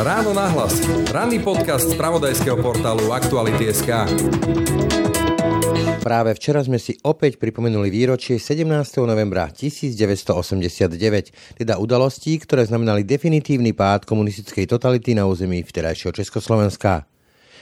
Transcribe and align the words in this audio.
Ráno 0.00 0.32
nahlas. 0.32 0.80
Ranný 1.12 1.44
podcast 1.44 1.90
z 1.90 1.94
pravodajského 1.98 2.56
portálu 2.56 3.12
Aktuality.sk. 3.12 4.08
Práve 6.00 6.32
včera 6.32 6.64
sme 6.64 6.80
si 6.80 6.96
opäť 7.04 7.36
pripomenuli 7.36 7.92
výročie 7.92 8.40
17. 8.40 8.64
novembra 9.04 9.52
1989, 9.52 11.60
teda 11.60 11.76
udalostí, 11.76 12.40
ktoré 12.40 12.64
znamenali 12.64 13.04
definitívny 13.04 13.76
pád 13.76 14.08
komunistickej 14.08 14.64
totality 14.64 15.12
na 15.12 15.28
území 15.28 15.60
vterajšieho 15.60 16.16
Československa 16.16 17.09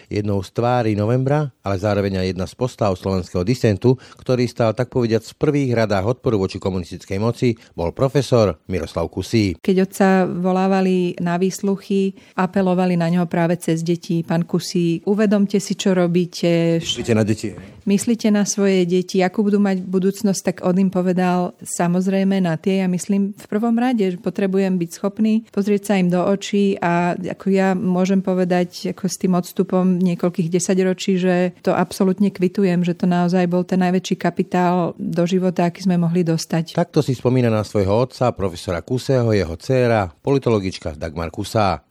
jednou 0.08 0.40
z 0.40 0.50
tvári 0.56 0.96
novembra, 0.96 1.52
ale 1.60 1.76
zároveň 1.76 2.24
aj 2.24 2.26
jedna 2.32 2.46
z 2.48 2.54
postav 2.56 2.96
slovenského 2.96 3.44
disentu, 3.44 4.00
ktorý 4.16 4.48
stal 4.48 4.72
tak 4.72 4.88
povediať 4.88 5.36
v 5.36 5.38
prvých 5.38 5.70
radách 5.76 6.18
odporu 6.18 6.40
voči 6.40 6.56
komunistickej 6.56 7.18
moci, 7.20 7.54
bol 7.76 7.92
profesor 7.92 8.56
Miroslav 8.72 9.12
Kusí. 9.12 9.60
Keď 9.60 9.76
otca 9.84 10.08
volávali 10.24 11.12
na 11.20 11.36
výsluchy, 11.36 12.16
apelovali 12.40 12.96
na 12.96 13.12
ňo 13.12 13.28
práve 13.28 13.60
cez 13.60 13.84
deti. 13.84 14.24
Pán 14.24 14.48
Kusí, 14.48 15.04
uvedomte 15.04 15.60
si, 15.60 15.76
čo 15.76 15.92
robíte. 15.92 16.80
Myslíte 16.80 17.12
na 17.12 17.22
deti? 17.28 17.52
Myslíte 17.84 18.28
na 18.32 18.44
svoje 18.48 18.84
deti, 18.88 19.20
akú 19.20 19.44
budú 19.44 19.60
mať 19.60 19.80
budúcnosť, 19.84 20.40
tak 20.44 20.56
on 20.64 20.76
im 20.76 20.90
povedal 20.92 21.56
samozrejme 21.60 22.40
na 22.40 22.56
tie. 22.56 22.84
Ja 22.84 22.88
myslím 22.88 23.32
v 23.32 23.46
prvom 23.48 23.76
rade, 23.76 24.12
že 24.12 24.20
potrebujem 24.20 24.76
byť 24.76 24.90
schopný 24.92 25.44
pozrieť 25.58 25.82
sa 25.90 25.94
im 25.98 26.06
do 26.06 26.22
očí 26.22 26.78
a 26.78 27.18
ako 27.18 27.46
ja 27.50 27.74
môžem 27.74 28.22
povedať 28.22 28.94
ako 28.94 29.04
s 29.10 29.16
tým 29.18 29.34
odstupom 29.34 29.97
niekoľkých 29.98 30.48
desaťročí, 30.48 31.18
že 31.18 31.58
to 31.60 31.74
absolútne 31.74 32.30
kvitujem, 32.30 32.86
že 32.86 32.94
to 32.94 33.10
naozaj 33.10 33.44
bol 33.50 33.66
ten 33.66 33.82
najväčší 33.82 34.16
kapitál 34.16 34.94
do 34.96 35.24
života, 35.26 35.66
aký 35.66 35.84
sme 35.84 35.98
mohli 35.98 36.22
dostať. 36.22 36.78
Takto 36.78 37.02
si 37.02 37.18
spomína 37.18 37.50
na 37.50 37.66
svojho 37.66 38.08
otca, 38.08 38.30
profesora 38.32 38.80
Kuseho, 38.80 39.34
jeho 39.34 39.54
dcéra, 39.58 40.08
politologička 40.22 40.94
Dagmar 40.94 41.34
Kusá. 41.34 41.82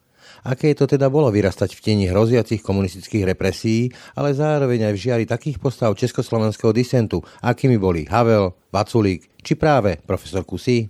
Aké 0.47 0.71
to 0.77 0.87
teda 0.87 1.11
bolo 1.11 1.27
vyrastať 1.27 1.75
v 1.75 1.81
tieni 1.83 2.05
hroziacich 2.07 2.63
komunistických 2.63 3.35
represí, 3.35 3.91
ale 4.15 4.31
zároveň 4.31 4.91
aj 4.91 4.93
v 4.95 5.03
žiari 5.03 5.25
takých 5.27 5.59
postav 5.59 5.91
československého 5.97 6.71
disentu, 6.71 7.19
akými 7.43 7.75
boli 7.75 8.07
Havel, 8.07 8.55
Vaculík 8.71 9.27
či 9.43 9.59
práve 9.59 9.99
profesor 10.07 10.47
Kusí? 10.47 10.87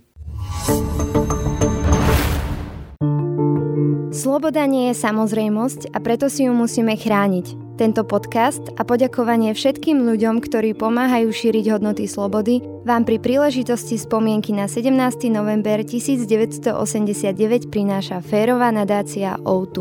Sloboda 4.18 4.66
nie 4.66 4.90
je 4.90 4.98
samozrejmosť 4.98 5.94
a 5.94 6.02
preto 6.02 6.26
si 6.26 6.50
ju 6.50 6.50
musíme 6.50 6.90
chrániť. 6.98 7.78
Tento 7.78 8.02
podcast 8.02 8.66
a 8.74 8.82
poďakovanie 8.82 9.54
všetkým 9.54 10.02
ľuďom, 10.02 10.42
ktorí 10.42 10.74
pomáhajú 10.74 11.30
šíriť 11.30 11.78
hodnoty 11.78 12.10
slobody, 12.10 12.58
vám 12.82 13.06
pri 13.06 13.22
príležitosti 13.22 13.94
spomienky 13.94 14.50
na 14.50 14.66
17. 14.66 14.90
november 15.30 15.86
1989 15.86 17.70
prináša 17.70 18.18
férová 18.18 18.74
nadácia 18.74 19.38
O2. 19.46 19.78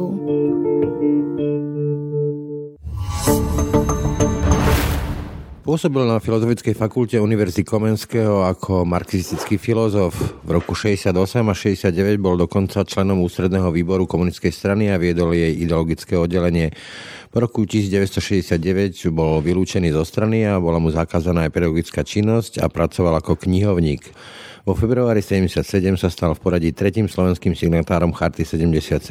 Pôsobil 5.67 5.99
na 6.07 6.23
Filozofickej 6.23 6.79
fakulte 6.79 7.19
Univerzity 7.19 7.67
Komenského 7.67 8.39
ako 8.39 8.87
marxistický 8.87 9.59
filozof. 9.59 10.15
V 10.47 10.55
roku 10.55 10.71
68 10.71 11.11
a 11.43 11.51
69 11.51 12.23
bol 12.23 12.39
dokonca 12.39 12.87
členom 12.87 13.19
ústredného 13.27 13.67
výboru 13.75 14.07
komunistickej 14.07 14.53
strany 14.55 14.88
a 14.88 14.95
viedol 14.95 15.35
jej 15.35 15.51
ideologické 15.59 16.15
oddelenie. 16.15 16.71
Po 17.35 17.43
roku 17.43 17.67
1969 17.67 19.11
bol 19.11 19.43
vylúčený 19.43 19.91
zo 19.91 20.07
strany 20.07 20.47
a 20.47 20.55
bola 20.55 20.79
mu 20.79 20.88
zakázaná 20.88 21.51
aj 21.51 21.59
pedagogická 21.59 21.99
činnosť 21.99 22.63
a 22.63 22.71
pracoval 22.71 23.19
ako 23.19 23.35
knihovník. 23.35 24.07
Vo 24.63 24.71
februári 24.71 25.19
77 25.19 25.67
sa 25.99 26.07
stal 26.07 26.31
v 26.31 26.47
poradí 26.47 26.71
tretím 26.71 27.11
slovenským 27.11 27.59
signatárom 27.59 28.15
Charty 28.15 28.47
77 28.47 29.03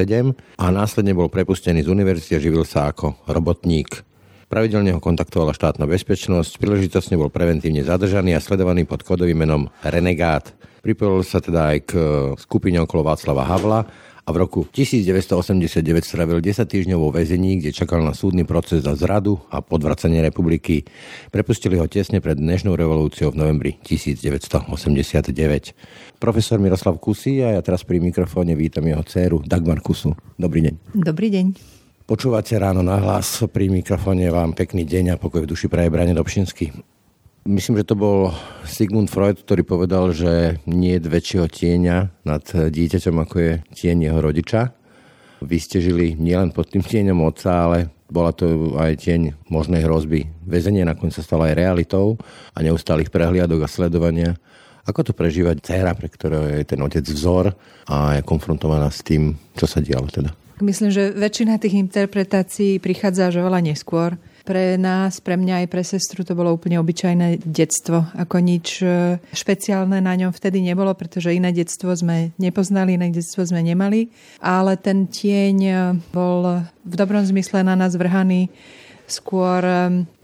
a 0.57 0.67
následne 0.73 1.13
bol 1.13 1.29
prepustený 1.29 1.85
z 1.85 1.93
univerzity 1.93 2.33
a 2.33 2.41
živil 2.41 2.65
sa 2.65 2.89
ako 2.89 3.13
robotník. 3.29 4.16
Pravidelne 4.47 4.95
ho 4.95 5.03
kontaktovala 5.03 5.51
štátna 5.51 5.91
bezpečnosť, 5.91 6.63
príležitosne 6.63 7.19
bol 7.19 7.35
preventívne 7.35 7.83
zadržaný 7.83 8.39
a 8.39 8.45
sledovaný 8.45 8.87
pod 8.87 9.03
kodovým 9.03 9.43
menom 9.43 9.67
Renegát. 9.83 10.55
Pripojil 10.87 11.27
sa 11.27 11.43
teda 11.43 11.75
aj 11.75 11.79
k 11.83 11.93
skupine 12.39 12.79
okolo 12.79 13.03
Václava 13.03 13.43
Havla 13.43 13.91
a 14.23 14.29
v 14.31 14.37
roku 14.39 14.63
1989 14.71 15.83
stravil 16.03 16.39
10 16.39 16.63
týždňov 16.63 16.99
vo 16.99 17.11
väzení, 17.11 17.59
kde 17.59 17.75
čakal 17.75 18.07
na 18.07 18.15
súdny 18.15 18.47
proces 18.47 18.87
za 18.87 18.95
zradu 18.95 19.39
a 19.51 19.63
podvracanie 19.63 20.23
republiky. 20.23 20.87
Prepustili 21.35 21.79
ho 21.79 21.87
tesne 21.91 22.23
pred 22.23 22.39
dnešnou 22.39 22.79
revolúciou 22.79 23.35
v 23.35 23.43
novembri 23.43 23.73
1989. 23.83 26.23
Profesor 26.23 26.63
Miroslav 26.63 27.03
Kusy 27.03 27.43
a 27.43 27.59
ja 27.59 27.61
teraz 27.67 27.83
pri 27.83 27.99
mikrofóne 27.99 28.55
vítam 28.55 28.87
jeho 28.87 29.03
dceru 29.03 29.43
Dagmar 29.43 29.83
Kusu. 29.83 30.15
Dobrý 30.39 30.71
deň. 30.71 31.03
Dobrý 31.03 31.35
deň. 31.35 31.47
Počúvate 32.07 32.55
ráno 32.55 32.87
na 32.87 33.03
hlas, 33.03 33.43
pri 33.51 33.67
mikrofóne 33.67 34.31
vám 34.31 34.55
pekný 34.55 34.87
deň 34.87 35.05
a 35.11 35.17
pokoj 35.19 35.43
v 35.43 35.51
duši 35.51 35.67
praje 35.67 35.91
Brane 35.91 36.15
Dobšinský. 36.15 36.71
Myslím, 37.51 37.83
že 37.83 37.91
to 37.91 37.99
bol 37.99 38.31
Sigmund 38.63 39.11
Freud, 39.11 39.43
ktorý 39.43 39.67
povedal, 39.67 40.15
že 40.15 40.63
nie 40.71 41.03
je 41.03 41.11
väčšieho 41.11 41.51
tieňa 41.51 42.23
nad 42.23 42.47
dieťaťom, 42.47 43.17
ako 43.27 43.35
je 43.43 43.53
tieň 43.75 44.07
jeho 44.07 44.23
rodiča. 44.23 44.71
Vy 45.43 45.59
ste 45.59 45.83
žili 45.83 46.15
nielen 46.15 46.55
pod 46.55 46.71
tým 46.71 46.87
tieňom 46.87 47.27
otca, 47.27 47.67
ale 47.67 47.91
bola 48.07 48.31
to 48.31 48.79
aj 48.79 49.03
tieň 49.03 49.35
možnej 49.51 49.83
hrozby. 49.83 50.31
Väzenie 50.47 50.87
nakoniec 50.87 51.19
sa 51.19 51.27
stalo 51.27 51.43
aj 51.43 51.59
realitou 51.59 52.23
a 52.55 52.63
neustálých 52.63 53.11
prehliadok 53.11 53.67
a 53.67 53.73
sledovania. 53.75 54.39
Ako 54.87 55.11
to 55.11 55.11
prežívať 55.11 55.59
dcera, 55.59 55.91
pre 55.99 56.07
ktorého 56.07 56.55
je 56.55 56.63
ten 56.63 56.79
otec 56.79 57.03
vzor 57.03 57.51
a 57.91 58.15
je 58.15 58.23
konfrontovaná 58.23 58.95
s 58.95 59.03
tým, 59.03 59.35
čo 59.59 59.67
sa 59.67 59.83
dialo 59.83 60.07
teda? 60.07 60.46
Myslím, 60.57 60.89
že 60.89 61.13
väčšina 61.13 61.61
tých 61.61 61.77
interpretácií 61.77 62.81
prichádza 62.81 63.29
až 63.29 63.45
oveľa 63.45 63.61
neskôr. 63.61 64.17
Pre 64.47 64.79
nás, 64.81 65.19
pre 65.21 65.35
mňa 65.37 65.63
aj 65.63 65.67
pre 65.69 65.83
sestru 65.83 66.23
to 66.23 66.39
bolo 66.39 66.55
úplne 66.55 66.79
obyčajné 66.81 67.45
detstvo. 67.45 68.07
Ako 68.15 68.41
nič 68.41 68.79
e, 68.79 69.19
špeciálne 69.35 69.99
na 69.99 70.15
ňom 70.15 70.31
vtedy 70.31 70.63
nebolo, 70.63 70.95
pretože 70.95 71.35
iné 71.35 71.51
detstvo 71.51 71.93
sme 71.93 72.31
nepoznali, 72.39 72.95
iné 72.95 73.11
detstvo 73.11 73.43
sme 73.43 73.61
nemali. 73.61 74.09
Ale 74.39 74.79
ten 74.79 75.11
tieň 75.11 75.57
e, 75.67 75.75
bol 76.15 76.63
v 76.87 76.95
dobrom 76.95 77.27
zmysle 77.27 77.67
na 77.67 77.75
nás 77.75 77.99
vrhaný 77.99 78.49
skôr 79.07 79.63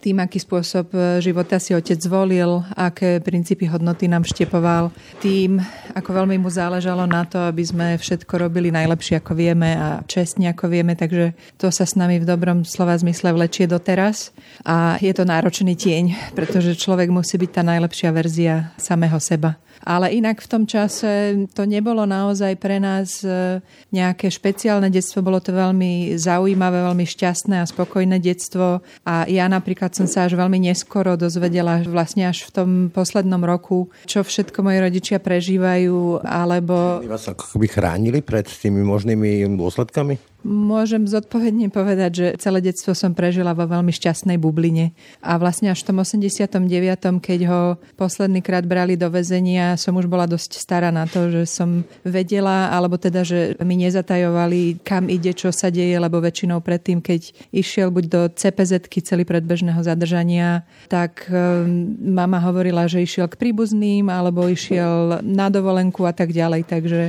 tým, 0.02 0.18
aký 0.18 0.42
spôsob 0.42 0.90
e, 0.92 1.22
života 1.22 1.62
si 1.62 1.70
otec 1.70 1.94
zvolil, 1.94 2.66
aké 2.74 3.22
princípy 3.22 3.70
hodnoty 3.70 4.10
nám 4.10 4.26
štepoval, 4.26 4.90
tým, 5.22 5.62
ako 5.94 6.10
veľmi 6.10 6.42
mu 6.42 6.50
záležalo 6.50 7.06
na 7.06 7.22
to, 7.22 7.38
aby 7.38 7.62
sme 7.62 7.94
všetko 7.94 8.34
robili 8.34 8.74
najlepšie, 8.74 9.22
ako 9.22 9.38
vieme 9.38 9.78
a 9.78 10.02
čestne, 10.10 10.50
ako 10.50 10.66
vieme, 10.66 10.98
takže 10.98 11.38
to 11.54 11.70
sa 11.70 11.86
s 11.86 11.94
nami 11.94 12.18
v 12.18 12.26
dobrom 12.26 12.66
slova 12.66 12.98
zmysle 12.98 13.30
vlečie 13.30 13.70
doteraz 13.70 14.34
a 14.66 14.98
je 14.98 15.14
to 15.14 15.22
náročný 15.22 15.78
tieň, 15.78 16.34
pretože 16.34 16.74
človek 16.74 17.14
musí 17.14 17.38
byť 17.38 17.50
tá 17.54 17.62
najlepšia 17.62 18.10
verzia 18.10 18.74
samého 18.74 19.22
seba. 19.22 19.54
Ale 19.82 20.14
inak 20.14 20.38
v 20.42 20.50
tom 20.50 20.64
čase 20.64 21.44
to 21.52 21.66
nebolo 21.66 22.06
naozaj 22.06 22.54
pre 22.58 22.78
nás 22.78 23.22
e, 23.26 23.58
nejaké 23.90 24.30
špeciálne 24.30 24.88
detstvo, 24.88 25.22
bolo 25.22 25.42
to 25.42 25.50
veľmi 25.50 26.14
zaujímavé, 26.16 26.86
veľmi 26.86 27.06
šťastné 27.06 27.58
a 27.62 27.68
spokojné 27.68 28.22
detstvo 28.22 28.80
a 29.02 29.14
ja 29.26 29.50
napríklad 29.50 29.90
som 29.92 30.06
sa 30.06 30.30
až 30.30 30.38
veľmi 30.38 30.62
neskoro 30.62 31.18
dozvedela, 31.18 31.82
vlastne 31.82 32.30
až 32.30 32.46
v 32.46 32.50
tom 32.50 32.70
poslednom 32.94 33.42
roku, 33.42 33.90
čo 34.06 34.22
všetko 34.22 34.62
moji 34.62 34.78
rodičia 34.78 35.18
prežívajú, 35.18 36.22
alebo... 36.22 37.02
Vás 37.06 37.26
ako 37.26 37.58
by 37.58 37.66
chránili 37.66 38.22
pred 38.22 38.46
tými 38.46 38.86
možnými 38.86 39.44
dôsledkami? 39.58 40.31
Môžem 40.42 41.06
zodpovedne 41.06 41.70
povedať, 41.70 42.10
že 42.10 42.26
celé 42.42 42.58
detstvo 42.58 42.98
som 42.98 43.14
prežila 43.14 43.54
vo 43.54 43.62
veľmi 43.62 43.94
šťastnej 43.94 44.42
bubline. 44.42 44.90
A 45.22 45.38
vlastne 45.38 45.70
až 45.70 45.86
v 45.86 45.94
tom 45.94 46.02
89., 46.02 47.22
keď 47.22 47.40
ho 47.46 47.60
posledný 47.94 48.42
krát 48.42 48.66
brali 48.66 48.98
do 48.98 49.06
väzenia, 49.06 49.78
som 49.78 49.94
už 49.94 50.10
bola 50.10 50.26
dosť 50.26 50.58
stará 50.58 50.90
na 50.90 51.06
to, 51.06 51.30
že 51.30 51.46
som 51.46 51.86
vedela, 52.02 52.74
alebo 52.74 52.98
teda, 52.98 53.22
že 53.22 53.54
mi 53.62 53.78
nezatajovali, 53.86 54.82
kam 54.82 55.06
ide, 55.06 55.30
čo 55.30 55.54
sa 55.54 55.70
deje, 55.70 55.94
lebo 55.94 56.18
väčšinou 56.18 56.58
predtým, 56.58 56.98
keď 56.98 57.30
išiel 57.54 57.94
buď 57.94 58.04
do 58.10 58.20
cpz 58.34 58.90
celý 59.06 59.22
predbežného 59.22 59.78
zadržania, 59.78 60.66
tak 60.90 61.30
um, 61.30 61.94
mama 62.02 62.42
hovorila, 62.42 62.90
že 62.90 63.06
išiel 63.06 63.30
k 63.30 63.38
príbuzným, 63.38 64.10
alebo 64.10 64.50
išiel 64.50 65.22
na 65.22 65.46
dovolenku 65.46 66.02
a 66.02 66.10
tak 66.10 66.34
ďalej. 66.34 66.66
Takže... 66.66 67.00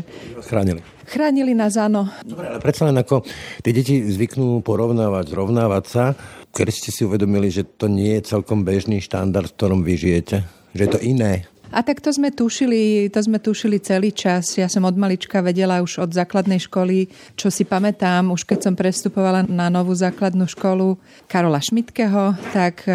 Chránili. 0.46 0.93
Chránili 1.08 1.52
nás, 1.54 1.76
áno. 1.76 2.08
Dobre, 2.24 2.50
ale 2.50 2.60
predsa 2.64 2.88
len 2.88 2.98
ako 2.98 3.24
tie 3.62 3.72
deti 3.76 4.00
zvyknú 4.04 4.64
porovnávať, 4.64 5.36
zrovnávať 5.36 5.84
sa. 5.88 6.04
Keď 6.54 6.68
ste 6.70 6.90
si 6.94 7.02
uvedomili, 7.04 7.50
že 7.50 7.66
to 7.66 7.90
nie 7.92 8.18
je 8.20 8.30
celkom 8.30 8.64
bežný 8.64 9.02
štandard, 9.04 9.50
v 9.50 9.56
ktorom 9.58 9.80
vy 9.82 9.94
žijete? 9.98 10.48
Že 10.74 10.82
je 10.82 10.92
to 10.92 11.00
iné? 11.02 11.34
A 11.74 11.82
tak 11.82 12.06
to 12.06 12.14
sme 12.14 12.30
tušili, 12.30 13.10
to 13.10 13.18
sme 13.18 13.42
tušili 13.42 13.82
celý 13.82 14.14
čas. 14.14 14.62
Ja 14.62 14.70
som 14.70 14.86
od 14.86 14.94
malička 14.94 15.42
vedela 15.42 15.82
už 15.82 16.06
od 16.06 16.14
základnej 16.14 16.62
školy, 16.62 17.10
čo 17.34 17.50
si 17.50 17.66
pamätám, 17.66 18.30
už 18.30 18.46
keď 18.46 18.60
som 18.70 18.74
prestupovala 18.78 19.50
na 19.50 19.74
novú 19.74 19.90
základnú 19.98 20.46
školu 20.46 21.02
Karola 21.26 21.58
Šmitkeho, 21.58 22.38
tak 22.54 22.86
e, 22.86 22.94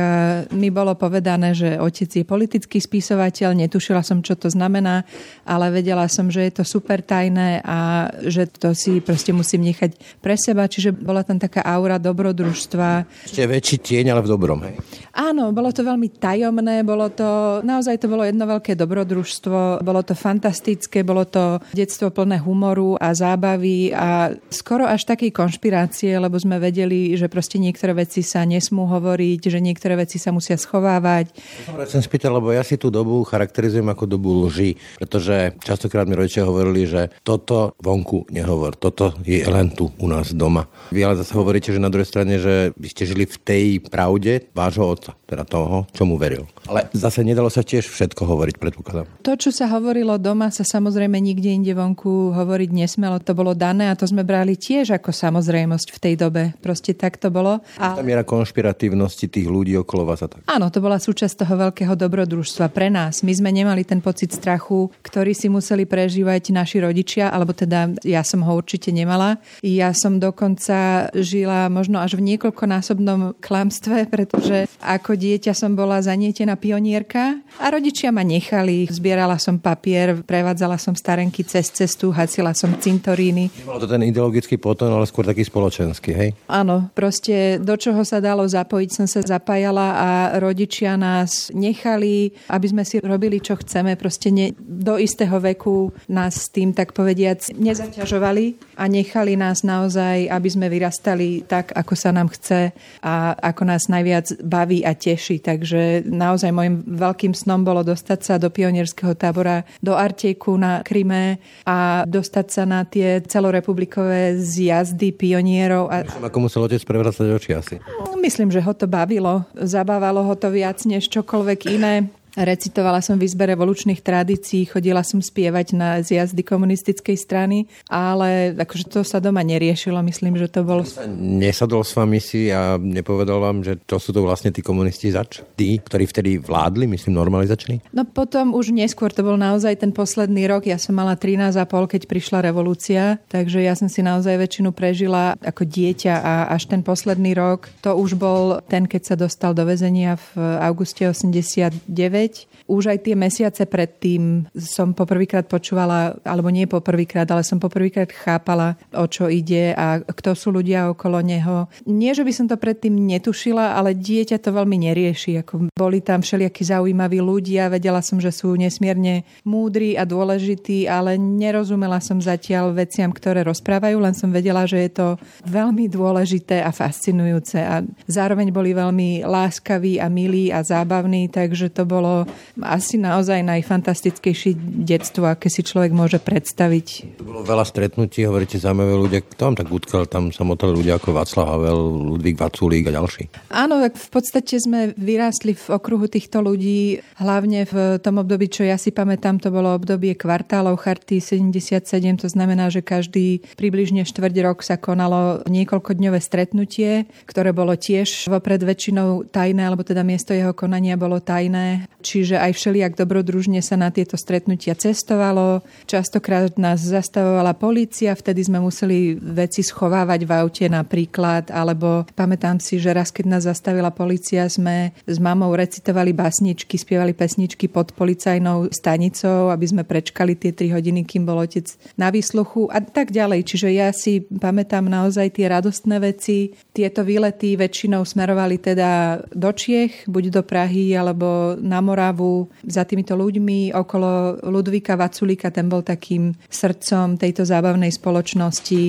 mi 0.54 0.70
bolo 0.70 0.94
povedané, 0.94 1.58
že 1.58 1.74
otec 1.74 2.06
je 2.06 2.22
politický 2.22 2.78
spisovateľ, 2.78 3.50
netušila 3.58 4.06
som, 4.06 4.22
čo 4.22 4.38
to 4.38 4.46
znamená, 4.46 5.02
ale 5.42 5.74
vedela 5.74 6.06
som, 6.06 6.30
že 6.30 6.46
je 6.46 6.62
to 6.62 6.64
super 6.64 7.02
tajné 7.02 7.58
a 7.66 8.08
že 8.30 8.46
to 8.46 8.78
si 8.78 9.02
proste 9.02 9.34
musím 9.34 9.66
nechať 9.66 10.22
pre 10.22 10.38
seba, 10.38 10.70
čiže 10.70 10.94
bola 10.94 11.26
tam 11.26 11.42
taká 11.42 11.66
aura 11.66 11.98
dobrodružstva. 11.98 13.10
Ešte 13.26 13.42
väčší 13.42 13.76
tieň, 13.82 14.14
ale 14.14 14.22
v 14.22 14.30
dobrom, 14.30 14.62
hej? 14.62 14.78
Áno, 15.18 15.50
bolo 15.50 15.74
to 15.74 15.82
veľmi 15.82 16.14
tajomné, 16.14 16.86
bolo 16.86 17.10
to, 17.10 17.58
naozaj 17.66 17.98
to 17.98 18.06
bolo 18.06 18.22
jedno 18.22 18.46
veľké 18.46 18.67
dobrodružstvo, 18.74 19.84
bolo 19.84 20.00
to 20.02 20.18
fantastické, 20.18 21.04
bolo 21.06 21.24
to 21.24 21.60
detstvo 21.72 22.10
plné 22.10 22.40
humoru 22.42 22.98
a 22.98 23.14
zábavy 23.14 23.92
a 23.92 24.34
skoro 24.50 24.84
až 24.84 25.06
takej 25.08 25.30
konšpirácie, 25.32 26.16
lebo 26.18 26.36
sme 26.40 26.58
vedeli, 26.58 27.14
že 27.14 27.30
proste 27.30 27.60
niektoré 27.60 27.94
veci 27.94 28.24
sa 28.24 28.42
nesmú 28.44 28.88
hovoriť, 28.88 29.40
že 29.48 29.58
niektoré 29.62 29.94
veci 29.96 30.16
sa 30.18 30.34
musia 30.34 30.58
schovávať. 30.58 31.32
Ja 31.68 31.86
som 31.88 32.02
spýtal, 32.02 32.36
lebo 32.36 32.50
ja 32.50 32.66
si 32.66 32.76
tú 32.76 32.92
dobu 32.92 33.22
charakterizujem 33.22 33.86
ako 33.88 34.04
dobu 34.08 34.48
lži, 34.48 34.76
pretože 34.98 35.54
častokrát 35.62 36.08
mi 36.08 36.18
rodičia 36.18 36.48
hovorili, 36.48 36.88
že 36.88 37.12
toto 37.22 37.76
vonku 37.78 38.28
nehovor, 38.32 38.74
toto 38.74 39.14
je 39.22 39.44
len 39.46 39.70
tu 39.72 39.92
u 40.00 40.06
nás 40.08 40.34
doma. 40.34 40.66
Vy 40.90 41.04
ale 41.04 41.20
zase 41.20 41.36
hovoríte, 41.36 41.70
že 41.70 41.80
na 41.80 41.92
druhej 41.92 42.08
strane, 42.08 42.40
že 42.40 42.72
by 42.74 42.88
ste 42.88 43.08
žili 43.08 43.24
v 43.28 43.36
tej 43.38 43.64
pravde 43.84 44.48
vášho 44.56 44.84
otca 44.84 45.12
teda 45.28 45.44
toho, 45.44 45.84
čomu 45.92 46.16
veril. 46.16 46.48
Ale 46.66 46.88
zase 46.96 47.20
nedalo 47.20 47.52
sa 47.52 47.60
tiež 47.60 47.84
všetko 47.84 48.24
hovoriť, 48.24 48.56
predpokladám. 48.58 49.06
To, 49.22 49.32
čo 49.38 49.54
sa 49.54 49.70
hovorilo 49.70 50.18
doma, 50.18 50.50
sa 50.50 50.66
samozrejme 50.66 51.16
nikde 51.16 51.48
inde 51.48 51.72
vonku 51.72 52.34
hovoriť 52.34 52.70
nesmelo. 52.74 53.22
To 53.22 53.32
bolo 53.32 53.54
dané 53.54 53.88
a 53.88 53.96
to 53.96 54.04
sme 54.04 54.26
brali 54.26 54.58
tiež 54.58 54.98
ako 54.98 55.14
samozrejmosť 55.14 55.88
v 55.94 55.98
tej 56.02 56.14
dobe. 56.18 56.42
Proste 56.58 56.92
tak 56.98 57.16
to 57.16 57.30
bolo. 57.30 57.62
A... 57.78 57.94
Tá 57.94 58.02
miera 58.02 58.26
konšpiratívnosti 58.26 59.30
tých 59.30 59.46
ľudí 59.46 59.78
okolo 59.78 60.10
vás 60.10 60.20
a 60.20 60.28
tak. 60.28 60.42
Áno, 60.50 60.68
to 60.68 60.82
bola 60.82 60.98
súčasť 60.98 61.46
toho 61.46 61.70
veľkého 61.70 61.94
dobrodružstva 61.94 62.68
pre 62.74 62.90
nás. 62.90 63.22
My 63.22 63.32
sme 63.32 63.54
nemali 63.54 63.86
ten 63.86 64.02
pocit 64.02 64.34
strachu, 64.34 64.90
ktorý 65.06 65.32
si 65.32 65.46
museli 65.46 65.86
prežívať 65.86 66.50
naši 66.50 66.82
rodičia, 66.82 67.30
alebo 67.30 67.54
teda 67.54 67.94
ja 68.02 68.26
som 68.26 68.42
ho 68.42 68.52
určite 68.58 68.90
nemala. 68.90 69.38
Ja 69.62 69.94
som 69.94 70.18
dokonca 70.18 71.08
žila 71.14 71.70
možno 71.70 72.02
až 72.02 72.18
v 72.18 72.34
niekoľkonásobnom 72.34 73.38
klamstve, 73.38 74.10
pretože 74.10 74.66
ako 74.82 75.14
dieťa 75.14 75.52
som 75.54 75.78
bola 75.78 76.02
zanietená 76.02 76.58
pionierka 76.58 77.38
a 77.60 77.66
rodičia 77.70 78.10
ma 78.10 78.24
nechali. 78.38 78.86
Zbierala 78.86 79.34
som 79.42 79.58
papier, 79.58 80.22
prevádzala 80.22 80.78
som 80.78 80.94
starenky 80.94 81.42
cez 81.42 81.74
cestu, 81.74 82.14
hasila 82.14 82.54
som 82.54 82.70
cintoríny. 82.78 83.50
Bolo 83.66 83.82
to 83.82 83.90
ten 83.90 84.06
ideologický 84.06 84.54
potom, 84.56 84.94
ale 84.94 85.10
skôr 85.10 85.26
taký 85.26 85.42
spoločenský, 85.42 86.10
hej? 86.14 86.30
Áno, 86.46 86.86
proste 86.94 87.58
do 87.58 87.74
čoho 87.74 88.06
sa 88.06 88.22
dalo 88.22 88.46
zapojiť, 88.46 88.88
som 88.94 89.06
sa 89.10 89.20
zapájala 89.26 89.86
a 89.98 90.08
rodičia 90.38 90.94
nás 90.94 91.50
nechali, 91.50 92.30
aby 92.46 92.66
sme 92.70 92.86
si 92.86 93.02
robili, 93.02 93.42
čo 93.42 93.58
chceme. 93.58 93.98
Proste 93.98 94.30
ne, 94.30 94.54
do 94.56 94.94
istého 94.94 95.34
veku 95.42 95.90
nás 96.06 96.46
tým, 96.54 96.70
tak 96.70 96.94
povediac, 96.94 97.50
nezaťažovali 97.58 98.78
a 98.78 98.86
nechali 98.86 99.34
nás 99.34 99.66
naozaj, 99.66 100.30
aby 100.30 100.48
sme 100.48 100.70
vyrastali 100.70 101.42
tak, 101.42 101.74
ako 101.74 101.94
sa 101.98 102.14
nám 102.14 102.30
chce 102.30 102.70
a 103.02 103.34
ako 103.34 103.62
nás 103.66 103.90
najviac 103.90 104.38
baví 104.46 104.68
baví 104.68 104.84
a 104.84 104.92
teší. 104.92 105.40
Takže 105.40 106.04
naozaj 106.04 106.52
môjim 106.52 106.84
veľkým 106.84 107.32
snom 107.32 107.64
bolo 107.64 107.80
dostať 107.80 108.20
sa 108.20 108.27
do 108.36 108.52
pionierského 108.52 109.16
tábora 109.16 109.64
do 109.80 109.96
Artejku 109.96 110.52
na 110.60 110.84
Kryme 110.84 111.40
a 111.64 112.04
dostať 112.04 112.46
sa 112.52 112.68
na 112.68 112.84
tie 112.84 113.24
celorepublikové 113.24 114.36
zjazdy 114.36 115.16
pionierov. 115.16 115.88
A... 115.88 116.04
Myslím, 116.04 116.28
ako 116.28 116.38
musel 116.44 116.60
otec 116.68 116.82
prevracať 116.84 117.26
oči 117.32 117.50
asi. 117.56 117.74
Myslím, 118.20 118.52
že 118.52 118.60
ho 118.60 118.76
to 118.76 118.84
bavilo. 118.84 119.48
Zabávalo 119.56 120.26
ho 120.26 120.34
to 120.36 120.52
viac 120.52 120.82
než 120.84 121.08
čokoľvek 121.08 121.60
iné. 121.72 122.10
Recitovala 122.38 123.02
som 123.02 123.18
v 123.18 123.26
izbe 123.26 123.50
revolučných 123.50 123.98
tradícií, 123.98 124.70
chodila 124.70 125.02
som 125.02 125.18
spievať 125.18 125.74
na 125.74 125.98
zjazdy 125.98 126.46
komunistickej 126.46 127.18
strany, 127.18 127.66
ale 127.90 128.54
akože 128.54 128.94
to 128.94 129.02
sa 129.02 129.18
doma 129.18 129.42
neriešilo, 129.42 129.98
myslím, 130.06 130.38
že 130.38 130.46
to 130.46 130.62
bol... 130.62 130.86
Nesadol 131.18 131.82
s 131.82 131.98
vami 131.98 132.22
si 132.22 132.46
a 132.54 132.78
nepovedal 132.78 133.42
vám, 133.42 133.66
že 133.66 133.74
to 133.82 133.98
sú 133.98 134.14
to 134.14 134.22
vlastne 134.22 134.54
tí 134.54 134.62
komunisti 134.62 135.10
zač? 135.10 135.42
Tí, 135.58 135.82
ktorí 135.82 136.06
vtedy 136.06 136.30
vládli, 136.38 136.86
myslím, 136.86 137.18
normalizační? 137.18 137.90
No 137.90 138.06
potom 138.06 138.54
už 138.54 138.70
neskôr, 138.70 139.10
to 139.10 139.26
bol 139.26 139.34
naozaj 139.34 139.82
ten 139.82 139.90
posledný 139.90 140.46
rok, 140.46 140.62
ja 140.70 140.78
som 140.78 140.94
mala 140.94 141.18
13 141.18 141.58
a 141.58 141.66
pol, 141.66 141.90
keď 141.90 142.06
prišla 142.06 142.46
revolúcia, 142.46 143.18
takže 143.26 143.66
ja 143.66 143.74
som 143.74 143.90
si 143.90 143.98
naozaj 143.98 144.38
väčšinu 144.38 144.70
prežila 144.70 145.34
ako 145.42 145.66
dieťa 145.66 146.14
a 146.14 146.32
až 146.54 146.70
ten 146.70 146.86
posledný 146.86 147.34
rok, 147.34 147.66
to 147.82 147.98
už 147.98 148.14
bol 148.14 148.62
ten, 148.70 148.86
keď 148.86 149.02
sa 149.02 149.14
dostal 149.18 149.58
do 149.58 149.66
väzenia 149.66 150.14
v 150.14 150.62
auguste 150.62 151.02
89 151.02 152.27
už 152.68 152.92
aj 152.92 152.98
tie 153.08 153.14
mesiace 153.16 153.64
predtým 153.64 154.44
som 154.56 154.92
poprvýkrát 154.92 155.48
počúvala, 155.48 156.20
alebo 156.26 156.52
nie 156.52 156.68
poprvýkrát, 156.68 157.24
ale 157.32 157.40
som 157.40 157.56
poprvýkrát 157.56 158.12
chápala, 158.12 158.76
o 158.92 159.08
čo 159.08 159.32
ide 159.32 159.72
a 159.72 160.02
kto 160.04 160.36
sú 160.36 160.52
ľudia 160.52 160.92
okolo 160.92 161.24
neho. 161.24 161.70
Nie, 161.88 162.12
že 162.12 162.26
by 162.26 162.32
som 162.34 162.46
to 162.46 162.60
predtým 162.60 162.92
netušila, 162.92 163.78
ale 163.78 163.96
dieťa 163.96 164.42
to 164.42 164.52
veľmi 164.52 164.90
nerieši. 164.90 165.40
Ako 165.40 165.72
boli 165.72 166.04
tam 166.04 166.20
všelijakí 166.20 166.66
zaujímaví 166.66 167.22
ľudia, 167.22 167.72
vedela 167.72 168.04
som, 168.04 168.20
že 168.20 168.34
sú 168.34 168.52
nesmierne 168.58 169.24
múdri 169.48 169.96
a 169.96 170.04
dôležití, 170.04 170.84
ale 170.84 171.16
nerozumela 171.16 172.02
som 172.02 172.20
zatiaľ 172.20 172.74
veciam, 172.74 173.08
ktoré 173.14 173.46
rozprávajú, 173.46 173.96
len 173.96 174.12
som 174.12 174.28
vedela, 174.28 174.68
že 174.68 174.84
je 174.84 174.90
to 174.92 175.06
veľmi 175.48 175.88
dôležité 175.88 176.60
a 176.60 176.74
fascinujúce 176.74 177.60
a 177.60 177.80
zároveň 178.10 178.50
boli 178.50 178.74
veľmi 178.74 179.22
láskaví 179.24 180.02
a 180.02 180.10
milí 180.10 180.50
a 180.50 180.64
zábavní, 180.64 181.30
takže 181.30 181.70
to 181.70 181.86
bolo 181.86 182.17
asi 182.62 182.96
naozaj 182.96 183.44
najfantastickejšie 183.44 184.56
detstvo, 184.86 185.28
aké 185.28 185.52
si 185.52 185.60
človek 185.60 185.92
môže 185.92 186.18
predstaviť. 186.22 187.18
To 187.20 187.24
bolo 187.26 187.40
veľa 187.44 187.66
stretnutí, 187.68 188.24
hovoríte 188.24 188.56
zaujímavé 188.56 188.94
ľudia. 188.96 189.20
Kto 189.22 189.42
vám 189.52 189.56
tak 189.58 189.68
utkal? 189.68 190.08
Tam 190.08 190.32
sa 190.32 190.46
motali 190.46 190.72
ľudia 190.72 190.96
ako 190.96 191.14
Václav 191.14 191.46
Havel, 191.50 191.80
Ludvík 192.14 192.40
Vaculík 192.40 192.88
a 192.88 192.96
ďalší. 192.96 193.28
Áno, 193.52 193.82
tak 193.84 193.98
v 193.98 194.08
podstate 194.08 194.56
sme 194.58 194.96
vyrástli 194.96 195.52
v 195.52 195.66
okruhu 195.74 196.08
týchto 196.08 196.40
ľudí, 196.40 197.02
hlavne 197.20 197.68
v 197.68 197.98
tom 198.00 198.22
období, 198.22 198.48
čo 198.48 198.64
ja 198.64 198.80
si 198.80 198.94
pamätám, 198.94 199.42
to 199.42 199.52
bolo 199.52 199.74
obdobie 199.74 200.14
kvartálov 200.14 200.80
Charty 200.80 201.20
77, 201.20 201.84
to 202.22 202.28
znamená, 202.30 202.70
že 202.70 202.80
každý 202.80 203.42
približne 203.58 204.06
štvrť 204.06 204.36
rok 204.46 204.62
sa 204.62 204.78
konalo 204.78 205.42
niekoľkodňové 205.46 206.20
stretnutie, 206.22 207.10
ktoré 207.26 207.50
bolo 207.50 207.74
tiež 207.74 208.30
vopred 208.30 208.62
väčšinou 208.62 209.28
tajné, 209.28 209.62
alebo 209.66 209.82
teda 209.82 210.06
miesto 210.06 210.32
jeho 210.32 210.54
konania 210.54 210.94
bolo 210.94 211.18
tajné 211.18 211.90
čiže 212.02 212.38
aj 212.38 212.52
všelijak 212.54 212.92
dobrodružne 212.94 213.60
sa 213.60 213.74
na 213.74 213.90
tieto 213.90 214.14
stretnutia 214.14 214.78
cestovalo. 214.78 215.66
Častokrát 215.84 216.54
nás 216.56 216.82
zastavovala 216.82 217.54
policia, 217.58 218.14
vtedy 218.14 218.46
sme 218.46 218.62
museli 218.62 219.18
veci 219.18 219.66
schovávať 219.66 220.20
v 220.24 220.32
aute 220.32 220.66
napríklad, 220.70 221.50
alebo 221.50 222.06
pamätám 222.14 222.62
si, 222.62 222.78
že 222.78 222.94
raz, 222.94 223.10
keď 223.10 223.38
nás 223.38 223.42
zastavila 223.46 223.90
policia, 223.90 224.46
sme 224.46 224.94
s 225.06 225.18
mamou 225.18 225.50
recitovali 225.54 226.14
basničky, 226.14 226.78
spievali 226.78 227.12
pesničky 227.12 227.66
pod 227.66 227.92
policajnou 227.92 228.70
stanicou, 228.70 229.50
aby 229.50 229.66
sme 229.66 229.82
prečkali 229.82 230.38
tie 230.38 230.54
3 230.54 230.78
hodiny, 230.78 231.02
kým 231.02 231.26
bol 231.26 231.42
otec 231.42 231.66
na 231.98 232.14
výsluchu 232.14 232.70
a 232.70 232.78
tak 232.78 233.10
ďalej. 233.10 233.42
Čiže 233.42 233.68
ja 233.74 233.90
si 233.90 234.22
pamätám 234.22 234.86
naozaj 234.86 235.34
tie 235.34 235.50
radostné 235.50 235.98
veci. 235.98 236.54
Tieto 236.70 237.02
výlety 237.02 237.58
väčšinou 237.58 238.06
smerovali 238.06 238.60
teda 238.62 239.22
do 239.34 239.50
Čiech, 239.50 240.06
buď 240.06 240.40
do 240.40 240.42
Prahy 240.46 240.94
alebo 240.94 241.58
na 241.58 241.82
Moravu, 241.88 242.52
za 242.68 242.84
týmito 242.84 243.16
ľuďmi 243.16 243.72
okolo 243.72 244.44
Ludvíka 244.52 245.00
Vaculika, 245.00 245.48
ten 245.48 245.72
bol 245.72 245.80
takým 245.80 246.36
srdcom 246.52 247.16
tejto 247.16 247.48
zábavnej 247.48 247.88
spoločnosti. 247.88 248.82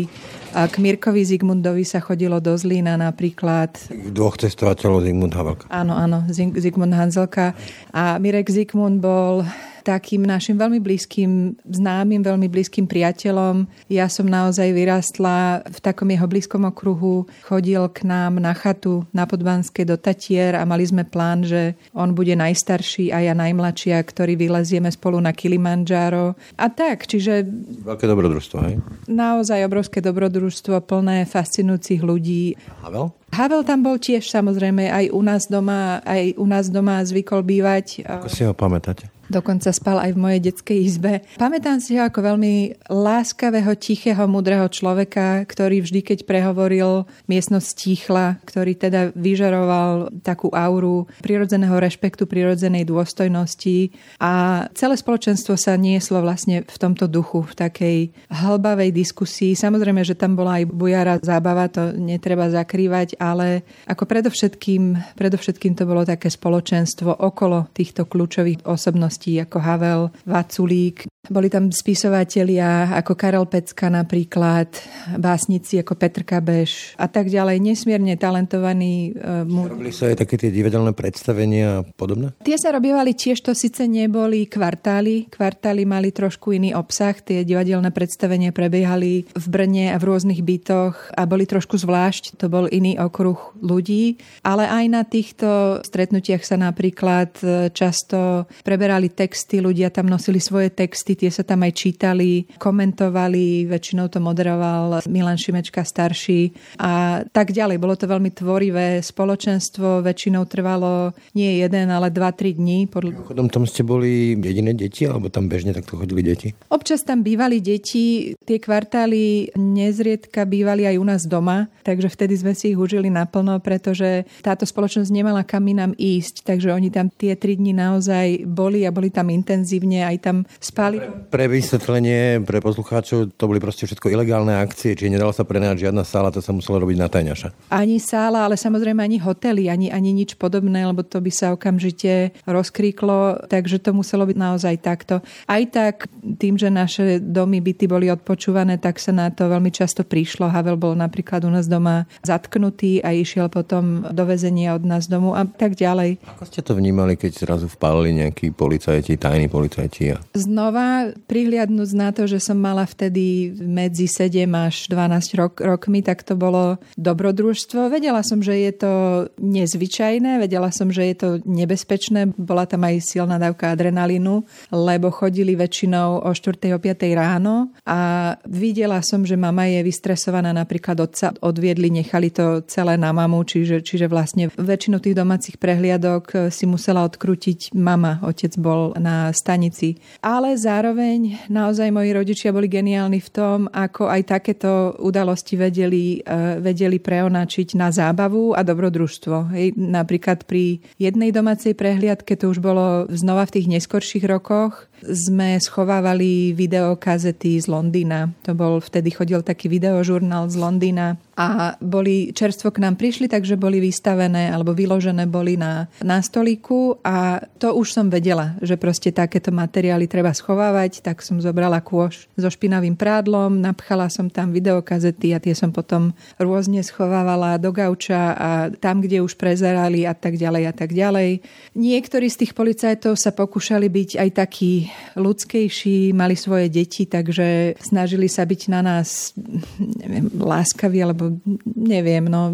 A 0.59 0.67
k 0.67 0.75
Mirkovi 0.83 1.23
Zigmundovi 1.23 1.87
sa 1.87 2.03
chodilo 2.03 2.43
do 2.43 2.59
Zlína 2.59 2.99
napríklad. 2.99 3.79
Dvoch 4.11 4.35
cestovateľov 4.35 5.07
Zigmund 5.07 5.31
Havelka. 5.31 5.71
Áno, 5.71 5.95
áno, 5.95 6.27
Zigmund 6.33 6.91
Hanzelka. 6.91 7.55
A 7.95 8.19
Mirek 8.19 8.51
Zigmund 8.51 8.99
bol 8.99 9.47
takým 9.83 10.23
našim 10.25 10.59
veľmi 10.59 10.79
blízkym 10.81 11.57
známym, 11.63 12.21
veľmi 12.21 12.47
blízkym 12.51 12.85
priateľom. 12.85 13.67
Ja 13.91 14.11
som 14.11 14.27
naozaj 14.27 14.71
vyrastla 14.75 15.63
v 15.65 15.79
takom 15.79 16.09
jeho 16.09 16.27
blízkom 16.27 16.67
okruhu. 16.67 17.25
Chodil 17.45 17.81
k 17.91 18.05
nám 18.07 18.37
na 18.39 18.53
chatu 18.53 19.05
na 19.15 19.25
Podbanské 19.25 19.83
do 19.83 19.95
Tatier 19.95 20.55
a 20.55 20.63
mali 20.63 20.85
sme 20.85 21.05
plán, 21.05 21.45
že 21.45 21.77
on 21.95 22.13
bude 22.13 22.33
najstarší 22.35 23.11
a 23.13 23.23
ja 23.23 23.33
najmladšia, 23.35 23.97
ktorý 23.99 24.35
vylezieme 24.35 24.89
spolu 24.91 25.19
na 25.19 25.31
Kilimanjaro. 25.35 26.35
A 26.55 26.65
tak, 26.71 27.07
čiže... 27.09 27.45
Veľké 27.83 28.05
dobrodružstvo, 28.05 28.57
hej? 28.65 28.75
Naozaj 29.09 29.65
obrovské 29.65 29.99
dobrodružstvo, 29.99 30.81
plné 30.85 31.27
fascinujúcich 31.27 32.01
ľudí. 32.01 32.55
Havel? 32.81 33.11
Havel 33.29 33.61
tam 33.61 33.85
bol 33.85 34.01
tiež 34.01 34.25
samozrejme 34.25 34.89
aj 34.89 35.05
u 35.13 35.21
nás 35.21 35.45
doma, 35.45 36.01
aj 36.01 36.33
u 36.33 36.45
nás 36.49 36.73
doma 36.73 36.97
zvykol 37.05 37.45
bývať. 37.45 38.01
Ako 38.01 38.27
si 38.29 38.41
ho 38.41 38.57
pamätáte? 38.57 39.18
Dokonca 39.29 39.69
spal 39.69 40.01
aj 40.01 40.11
v 40.17 40.21
mojej 40.21 40.41
detskej 40.51 40.77
izbe. 40.81 41.13
Pamätám 41.37 41.77
si 41.79 41.95
ho 41.95 42.03
ako 42.03 42.19
veľmi 42.19 42.85
láskavého, 42.89 43.71
tichého, 43.77 44.25
mudrého 44.25 44.65
človeka, 44.67 45.45
ktorý 45.45 45.85
vždy, 45.85 46.01
keď 46.03 46.19
prehovoril, 46.25 47.05
miestnosť 47.29 47.67
stíchla, 47.69 48.41
ktorý 48.43 48.73
teda 48.75 49.13
vyžaroval 49.13 50.09
takú 50.25 50.49
auru 50.49 51.05
prirodzeného 51.21 51.77
rešpektu, 51.77 52.25
prirodzenej 52.25 52.89
dôstojnosti 52.89 53.93
a 54.17 54.65
celé 54.73 54.95
spoločenstvo 54.97 55.53
sa 55.55 55.77
nieslo 55.77 56.19
vlastne 56.25 56.65
v 56.65 56.77
tomto 56.81 57.05
duchu, 57.05 57.45
v 57.45 57.53
takej 57.53 57.97
hlbavej 58.33 58.89
diskusii. 58.91 59.53
Samozrejme, 59.53 60.01
že 60.01 60.17
tam 60.17 60.33
bola 60.33 60.59
aj 60.59 60.65
bujara 60.67 61.15
zábava, 61.21 61.69
to 61.69 61.93
netreba 61.93 62.49
zakrývať, 62.49 63.15
ale 63.21 63.61
ako 63.85 64.09
predovšetkým, 64.09 65.13
predovšetkým 65.13 65.77
to 65.77 65.85
bolo 65.85 66.01
také 66.01 66.33
spoločenstvo 66.33 67.21
okolo 67.21 67.69
týchto 67.71 68.09
kľúčových 68.09 68.65
osobností 68.65 69.18
ako 69.43 69.57
Havel, 69.59 70.01
Vaculík, 70.23 71.09
boli 71.29 71.51
tam 71.51 71.69
spisovatelia 71.69 72.95
ako 72.95 73.13
Karel 73.13 73.45
Pecka 73.45 73.91
napríklad, 73.91 74.71
básnici 75.19 75.77
ako 75.77 75.99
Petr 75.99 76.23
Kabeš 76.23 76.95
a 76.95 77.11
tak 77.11 77.27
ďalej. 77.27 77.59
Nesmierne 77.59 78.15
talentovaní. 78.15 79.13
Uh, 79.13 79.45
Robili 79.45 79.91
sa 79.91 80.09
aj 80.09 80.25
také 80.25 80.39
tie 80.39 80.49
divadelné 80.49 80.95
predstavenia 80.95 81.83
a 81.83 81.85
podobné? 81.85 82.33
Tie 82.41 82.57
sa 82.57 82.71
robievali 82.71 83.13
tiež, 83.13 83.43
to 83.45 83.51
síce 83.51 83.83
neboli 83.85 84.47
kvartály. 84.47 85.27
Kvartály 85.27 85.83
mali 85.83 86.09
trošku 86.15 86.55
iný 86.55 86.71
obsah. 86.73 87.13
Tie 87.19 87.43
divadelné 87.43 87.91
predstavenia 87.91 88.49
prebiehali 88.49 89.27
v 89.29 89.45
Brne 89.51 89.91
a 89.93 89.99
v 90.01 90.07
rôznych 90.09 90.41
bytoch 90.41 91.13
a 91.13 91.27
boli 91.29 91.43
trošku 91.45 91.77
zvlášť. 91.77 92.39
To 92.41 92.47
bol 92.47 92.65
iný 92.71 92.95
okruh 92.95 93.53
ľudí. 93.61 94.17
Ale 94.41 94.65
aj 94.65 94.85
na 94.87 95.03
týchto 95.05 95.83
stretnutiach 95.85 96.41
sa 96.41 96.55
napríklad 96.57 97.37
e, 97.43 97.69
často 97.69 98.49
preberali 98.65 99.08
texty, 99.11 99.59
ľudia 99.59 99.89
tam 99.89 100.07
nosili 100.07 100.39
svoje 100.39 100.71
texty, 100.71 101.17
tie 101.17 101.27
sa 101.33 101.43
tam 101.43 101.65
aj 101.65 101.73
čítali, 101.75 102.45
komentovali, 102.61 103.67
väčšinou 103.67 104.07
to 104.07 104.21
moderoval 104.21 105.03
Milan 105.09 105.37
Šimečka 105.37 105.83
starší 105.83 106.53
a 106.79 107.25
tak 107.27 107.51
ďalej. 107.51 107.81
Bolo 107.81 107.97
to 107.97 108.05
veľmi 108.07 108.31
tvorivé 108.31 109.01
spoločenstvo, 109.01 110.05
väčšinou 110.05 110.45
trvalo 110.45 111.11
nie 111.33 111.59
jeden, 111.59 111.89
ale 111.89 112.13
dva, 112.13 112.31
tri 112.31 112.53
dní. 112.53 112.87
Podľa... 112.87 113.25
Chodom 113.25 113.49
tam 113.49 113.65
ste 113.65 113.83
boli 113.83 114.37
jediné 114.37 114.71
deti, 114.77 115.09
alebo 115.09 115.27
tam 115.33 115.49
bežne 115.49 115.73
takto 115.73 115.97
chodili 115.97 116.21
deti? 116.23 116.53
Občas 116.69 117.03
tam 117.03 117.25
bývali 117.25 117.59
deti, 117.59 118.37
tie 118.37 118.57
kvartály 118.61 119.53
nezriedka 119.57 120.45
bývali 120.45 120.85
aj 120.85 120.95
u 121.01 121.05
nás 121.05 121.21
doma, 121.25 121.67
takže 121.81 122.09
vtedy 122.09 122.37
sme 122.37 122.53
si 122.53 122.71
ich 122.71 122.79
užili 122.79 123.09
naplno, 123.09 123.57
pretože 123.59 124.23
táto 124.45 124.63
spoločnosť 124.63 125.09
nemala 125.09 125.41
kam 125.41 125.65
inám 125.65 125.97
ísť, 125.97 126.45
takže 126.45 126.69
oni 126.69 126.93
tam 126.93 127.09
tie 127.09 127.33
tri 127.33 127.57
dni 127.57 127.73
naozaj 127.73 128.45
boli 128.45 128.85
a 128.85 128.91
boli 128.99 129.15
tam 129.15 129.31
intenzívne, 129.31 130.03
aj 130.03 130.17
tam 130.19 130.37
spali 130.59 130.99
pre 131.31 131.47
vysvetlenie, 131.47 132.43
pre 132.43 132.59
poslucháčov, 132.59 133.31
to 133.39 133.43
boli 133.47 133.63
proste 133.63 133.87
všetko 133.87 134.11
ilegálne 134.11 134.51
akcie, 134.59 134.91
čiže 134.91 135.15
nedala 135.15 135.31
sa 135.31 135.47
prenajať 135.47 135.87
žiadna 135.87 136.03
sála, 136.03 136.35
to 136.35 136.43
sa 136.43 136.51
muselo 136.51 136.83
robiť 136.83 136.97
na 136.99 137.07
tajňaša. 137.07 137.71
Ani 137.71 138.03
sála, 138.03 138.43
ale 138.43 138.59
samozrejme 138.59 138.99
ani 138.99 139.23
hotely, 139.23 139.71
ani, 139.71 139.87
ani 139.87 140.11
nič 140.11 140.35
podobné, 140.35 140.83
lebo 140.83 141.05
to 141.07 141.23
by 141.23 141.31
sa 141.31 141.55
okamžite 141.55 142.35
rozkríklo, 142.43 143.47
takže 143.47 143.79
to 143.79 143.95
muselo 143.95 144.27
byť 144.27 144.35
naozaj 144.35 144.75
takto. 144.83 145.23
Aj 145.47 145.63
tak, 145.71 146.11
tým, 146.41 146.59
že 146.59 146.67
naše 146.67 147.23
domy, 147.23 147.63
byty 147.63 147.85
boli 147.87 148.11
odpočúvané, 148.11 148.81
tak 148.81 148.99
sa 148.99 149.15
na 149.15 149.31
to 149.31 149.47
veľmi 149.47 149.71
často 149.71 150.03
prišlo. 150.03 150.51
Havel 150.51 150.75
bol 150.75 150.97
napríklad 150.97 151.47
u 151.47 151.51
nás 151.53 151.69
doma 151.71 152.09
zatknutý 152.25 152.99
a 153.05 153.15
išiel 153.15 153.47
potom 153.47 154.03
do 154.09 154.23
väzenia 154.25 154.75
od 154.75 154.83
nás 154.83 155.05
domu 155.07 155.37
a 155.37 155.45
tak 155.45 155.77
ďalej. 155.77 156.19
Ako 156.35 156.43
ste 156.49 156.65
to 156.65 156.73
vnímali, 156.73 157.15
keď 157.15 157.45
zrazu 157.45 157.69
vpálili 157.69 158.25
nejakí 158.25 158.51
policajti, 158.89 159.21
tajní 159.21 159.47
policajti? 159.53 160.17
Znova 160.33 161.13
prihliadnúť 161.29 161.89
na 161.93 162.09
to, 162.09 162.25
že 162.25 162.41
som 162.41 162.57
mala 162.57 162.89
vtedy 162.89 163.53
medzi 163.61 164.09
7 164.09 164.49
až 164.49 164.89
12 164.89 165.37
rok, 165.37 165.53
rokmi, 165.61 166.01
tak 166.01 166.25
to 166.25 166.33
bolo 166.33 166.81
dobrodružstvo. 166.97 167.93
Vedela 167.93 168.25
som, 168.25 168.41
že 168.41 168.57
je 168.57 168.71
to 168.73 168.93
nezvyčajné, 169.37 170.41
vedela 170.41 170.73
som, 170.73 170.89
že 170.89 171.05
je 171.13 171.15
to 171.21 171.29
nebezpečné. 171.45 172.33
Bola 172.33 172.65
tam 172.65 172.81
aj 172.81 173.05
silná 173.05 173.37
dávka 173.37 173.69
adrenalínu, 173.77 174.41
lebo 174.73 175.13
chodili 175.13 175.53
väčšinou 175.53 176.25
o 176.25 176.31
4. 176.33 176.73
o 176.73 176.79
5. 176.81 177.13
ráno 177.13 177.69
a 177.85 178.33
videla 178.49 179.05
som, 179.05 179.21
že 179.21 179.37
mama 179.37 179.69
je 179.69 179.85
vystresovaná, 179.85 180.49
napríklad 180.49 180.97
otca 180.97 181.29
odviedli, 181.45 181.93
nechali 181.93 182.33
to 182.33 182.65
celé 182.65 182.97
na 182.97 183.13
mamu, 183.13 183.45
čiže, 183.45 183.85
čiže 183.85 184.09
vlastne 184.09 184.49
väčšinu 184.57 184.97
tých 184.97 185.13
domácich 185.13 185.61
prehliadok 185.61 186.49
si 186.49 186.65
musela 186.65 187.05
odkrútiť 187.05 187.77
mama, 187.77 188.23
otec 188.25 188.55
bol 188.57 188.68
na 188.97 189.29
stanici. 189.33 189.97
Ale 190.23 190.55
zároveň 190.57 191.49
naozaj 191.49 191.89
moji 191.93 192.11
rodičia 192.15 192.49
boli 192.53 192.67
geniálni 192.71 193.19
v 193.21 193.29
tom, 193.29 193.59
ako 193.69 194.09
aj 194.09 194.21
takéto 194.27 194.95
udalosti 194.99 195.55
vedeli, 195.59 196.19
uh, 196.23 196.57
vedeli 196.59 196.97
preonačiť 196.97 197.77
na 197.77 197.89
zábavu 197.89 198.53
a 198.53 198.61
dobrodružstvo. 198.65 199.53
Napríklad 199.77 200.45
pri 200.45 200.81
jednej 200.97 201.29
domácej 201.29 201.73
prehliadke, 201.73 202.35
to 202.35 202.51
už 202.51 202.59
bolo 202.59 203.05
znova 203.11 203.45
v 203.47 203.53
tých 203.59 203.67
neskorších 203.79 204.25
rokoch, 204.25 204.89
sme 205.03 205.55
schovávali 205.59 206.51
videokazety 206.51 207.59
z 207.59 207.71
Londýna. 207.71 208.35
To 208.43 208.51
bol, 208.51 208.83
vtedy 208.83 209.15
chodil 209.15 209.39
taký 209.39 209.71
videožurnál 209.71 210.51
z 210.51 210.59
Londýna 210.59 211.15
a 211.39 211.79
boli, 211.79 212.35
čerstvo 212.35 212.75
k 212.75 212.83
nám 212.83 212.99
prišli, 212.99 213.31
takže 213.31 213.55
boli 213.55 213.79
vystavené 213.79 214.51
alebo 214.51 214.75
vyložené 214.75 215.23
boli 215.23 215.55
na, 215.55 215.87
na 216.03 216.19
stolíku 216.19 216.99
a 216.99 217.39
to 217.55 217.71
už 217.71 217.95
som 217.95 218.11
vedela, 218.11 218.58
že 218.61 218.75
proste 218.75 219.09
takéto 219.11 219.49
materiály 219.49 220.05
treba 220.07 220.31
schovávať, 220.35 221.03
tak 221.03 221.23
som 221.23 221.39
zobrala 221.39 221.79
kôš 221.83 222.27
so 222.35 222.49
špinavým 222.51 222.95
prádlom, 222.95 223.59
napchala 223.59 224.11
som 224.11 224.27
tam 224.27 224.51
videokazety 224.51 225.35
a 225.35 225.39
tie 225.39 225.55
som 225.55 225.71
potom 225.71 226.11
rôzne 226.37 226.83
schovávala 226.83 227.59
do 227.59 227.71
gauča 227.71 228.35
a 228.35 228.49
tam, 228.69 229.01
kde 229.03 229.23
už 229.23 229.35
prezerali 229.35 230.03
a 230.03 230.13
tak 230.13 230.35
ďalej 230.35 230.63
a 230.69 230.73
tak 230.73 230.91
ďalej. 230.91 231.43
Niektorí 231.75 232.27
z 232.27 232.45
tých 232.45 232.53
policajtov 232.55 233.15
sa 233.15 233.31
pokúšali 233.35 233.87
byť 233.87 234.09
aj 234.19 234.29
takí 234.35 234.91
ľudskejší, 235.15 236.11
mali 236.15 236.35
svoje 236.35 236.67
deti, 236.71 237.07
takže 237.07 237.79
snažili 237.79 238.27
sa 238.27 238.43
byť 238.45 238.61
na 238.71 238.81
nás 238.83 239.33
neviem, 239.79 240.27
láskaví 240.35 240.99
alebo 241.01 241.39
neviem, 241.65 242.25
no, 242.25 242.53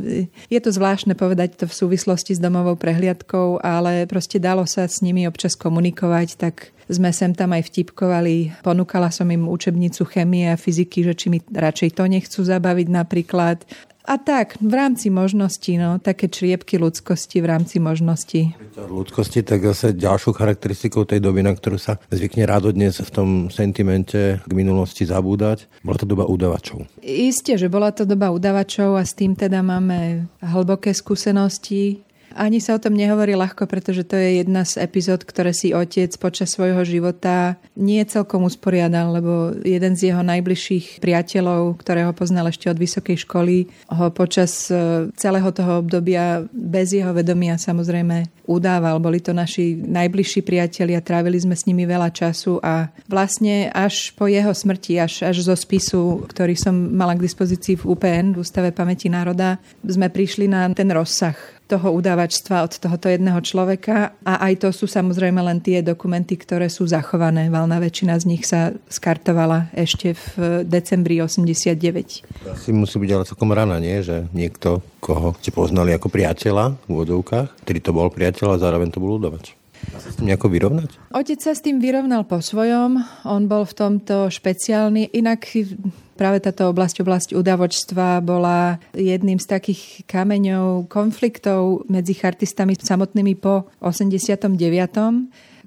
je 0.50 0.60
to 0.62 0.70
zvláštne 0.72 1.18
povedať 1.18 1.60
to 1.60 1.66
v 1.66 1.74
súvislosti 1.74 2.38
s 2.38 2.44
domovou 2.44 2.78
prehliadkou, 2.78 3.60
ale 3.64 4.06
proste 4.06 4.38
dalo 4.38 4.68
sa 4.70 4.86
s 4.86 5.02
nimi 5.02 5.26
občas 5.26 5.58
komunikovať, 5.58 5.95
tak 6.36 6.76
sme 6.86 7.10
sem 7.10 7.34
tam 7.34 7.56
aj 7.56 7.72
vtipkovali. 7.72 8.62
Ponúkala 8.62 9.10
som 9.10 9.26
im 9.32 9.50
učebnicu 9.50 10.06
chemie 10.06 10.52
a 10.52 10.60
fyziky, 10.60 11.02
že 11.02 11.14
či 11.18 11.28
mi 11.34 11.40
radšej 11.42 11.98
to 11.98 12.04
nechcú 12.06 12.46
zabaviť 12.46 12.88
napríklad. 12.92 13.66
A 14.06 14.22
tak, 14.22 14.62
v 14.62 14.70
rámci 14.70 15.10
možností, 15.10 15.82
no, 15.82 15.98
také 15.98 16.30
čriepky 16.30 16.78
ľudskosti 16.78 17.42
v 17.42 17.50
rámci 17.50 17.82
možností. 17.82 18.54
Ľudskosti, 18.78 19.42
tak 19.42 19.66
zase 19.66 19.98
ďalšou 19.98 20.30
charakteristikou 20.38 21.10
tej 21.10 21.26
doby, 21.26 21.42
na 21.42 21.58
ktorú 21.58 21.82
sa 21.82 21.98
zvykne 22.14 22.46
rádo 22.46 22.70
dnes 22.70 23.02
v 23.02 23.10
tom 23.10 23.30
sentimente 23.50 24.46
k 24.46 24.52
minulosti 24.54 25.10
zabúdať, 25.10 25.66
bola 25.82 25.98
to 25.98 26.06
doba 26.06 26.30
udavačov. 26.30 26.86
Isté, 27.02 27.58
že 27.58 27.66
bola 27.66 27.90
to 27.90 28.06
doba 28.06 28.30
udavačov 28.30 28.94
a 28.94 29.02
s 29.02 29.18
tým 29.18 29.34
teda 29.34 29.66
máme 29.66 30.30
hlboké 30.38 30.94
skúsenosti. 30.94 32.05
Ani 32.36 32.60
sa 32.60 32.76
o 32.76 32.84
tom 32.84 33.00
nehovorí 33.00 33.32
ľahko, 33.32 33.64
pretože 33.64 34.04
to 34.04 34.20
je 34.20 34.44
jedna 34.44 34.68
z 34.68 34.84
epizód, 34.84 35.24
ktoré 35.24 35.56
si 35.56 35.72
otec 35.72 36.12
počas 36.20 36.52
svojho 36.52 36.84
života 36.84 37.56
nie 37.80 38.04
celkom 38.04 38.44
usporiadal, 38.44 39.16
lebo 39.16 39.56
jeden 39.64 39.96
z 39.96 40.12
jeho 40.12 40.20
najbližších 40.20 41.00
priateľov, 41.00 41.80
ktorého 41.80 42.12
poznal 42.12 42.52
ešte 42.52 42.68
od 42.68 42.76
vysokej 42.76 43.24
školy, 43.24 43.72
ho 43.88 44.12
počas 44.12 44.68
e, 44.68 45.08
celého 45.16 45.48
toho 45.56 45.80
obdobia 45.80 46.44
bez 46.52 46.92
jeho 46.92 47.16
vedomia 47.16 47.56
samozrejme 47.56 48.28
udával. 48.52 49.00
Boli 49.00 49.24
to 49.24 49.32
naši 49.32 49.80
najbližší 49.80 50.44
priatelia, 50.44 51.00
trávili 51.00 51.40
sme 51.40 51.56
s 51.56 51.64
nimi 51.64 51.88
veľa 51.88 52.12
času 52.12 52.60
a 52.60 52.92
vlastne 53.08 53.72
až 53.72 54.12
po 54.12 54.28
jeho 54.28 54.52
smrti, 54.52 55.00
až, 55.00 55.24
až 55.24 55.40
zo 55.40 55.56
spisu, 55.56 56.28
ktorý 56.28 56.60
som 56.60 56.76
mala 56.76 57.16
k 57.16 57.26
dispozícii 57.26 57.80
v 57.80 57.96
UPN, 57.96 58.36
v 58.36 58.44
Ústave 58.44 58.76
pamäti 58.76 59.08
národa, 59.08 59.56
sme 59.82 60.12
prišli 60.12 60.52
na 60.52 60.68
ten 60.76 60.92
rozsah 60.92 61.36
toho 61.66 61.98
udávačstva 61.98 62.62
od 62.62 62.78
tohoto 62.78 63.10
jedného 63.10 63.42
človeka 63.42 64.14
a 64.22 64.34
aj 64.46 64.66
to 64.66 64.70
sú 64.70 64.86
samozrejme 64.86 65.42
len 65.42 65.58
tie 65.62 65.82
dokumenty, 65.82 66.38
ktoré 66.38 66.70
sú 66.70 66.86
zachované. 66.86 67.50
Valná 67.50 67.82
väčšina 67.82 68.14
z 68.22 68.26
nich 68.30 68.46
sa 68.46 68.74
skartovala 68.86 69.74
ešte 69.74 70.14
v 70.14 70.62
decembri 70.62 71.18
89. 71.18 72.46
Asi 72.54 72.70
musí 72.70 72.96
byť 73.02 73.12
ale 73.18 73.26
celkom 73.26 73.50
rana, 73.50 73.82
nie? 73.82 73.98
Že 74.06 74.30
niekto, 74.30 74.86
koho 75.02 75.34
ste 75.42 75.50
poznali 75.50 75.94
ako 75.98 76.14
priateľa 76.14 76.78
v 76.86 76.92
vodovkách, 76.94 77.66
ktorý 77.66 77.80
to 77.82 77.92
bol 77.92 78.08
priateľ 78.14 78.56
a 78.56 78.62
zároveň 78.62 78.94
to 78.94 79.02
bol 79.02 79.18
udavač. 79.18 79.58
Dá 79.92 80.02
sa 80.02 80.10
s 80.10 80.18
tým 80.18 80.32
nejako 80.34 80.48
vyrovnať? 80.50 80.90
Otec 81.14 81.40
sa 81.42 81.54
s 81.54 81.62
tým 81.62 81.78
vyrovnal 81.78 82.26
po 82.26 82.42
svojom. 82.42 83.02
On 83.26 83.42
bol 83.46 83.66
v 83.70 83.74
tomto 83.74 84.34
špeciálny. 84.34 85.14
Inak 85.14 85.46
Práve 86.16 86.40
táto 86.40 86.72
oblasť, 86.72 87.04
oblasť 87.04 87.30
udavočstva 87.36 88.24
bola 88.24 88.80
jedným 88.96 89.36
z 89.36 89.48
takých 89.52 90.08
kameňov 90.08 90.88
konfliktov 90.88 91.84
medzi 91.92 92.16
chartistami 92.16 92.80
samotnými 92.80 93.36
po 93.36 93.68
89. 93.84 94.56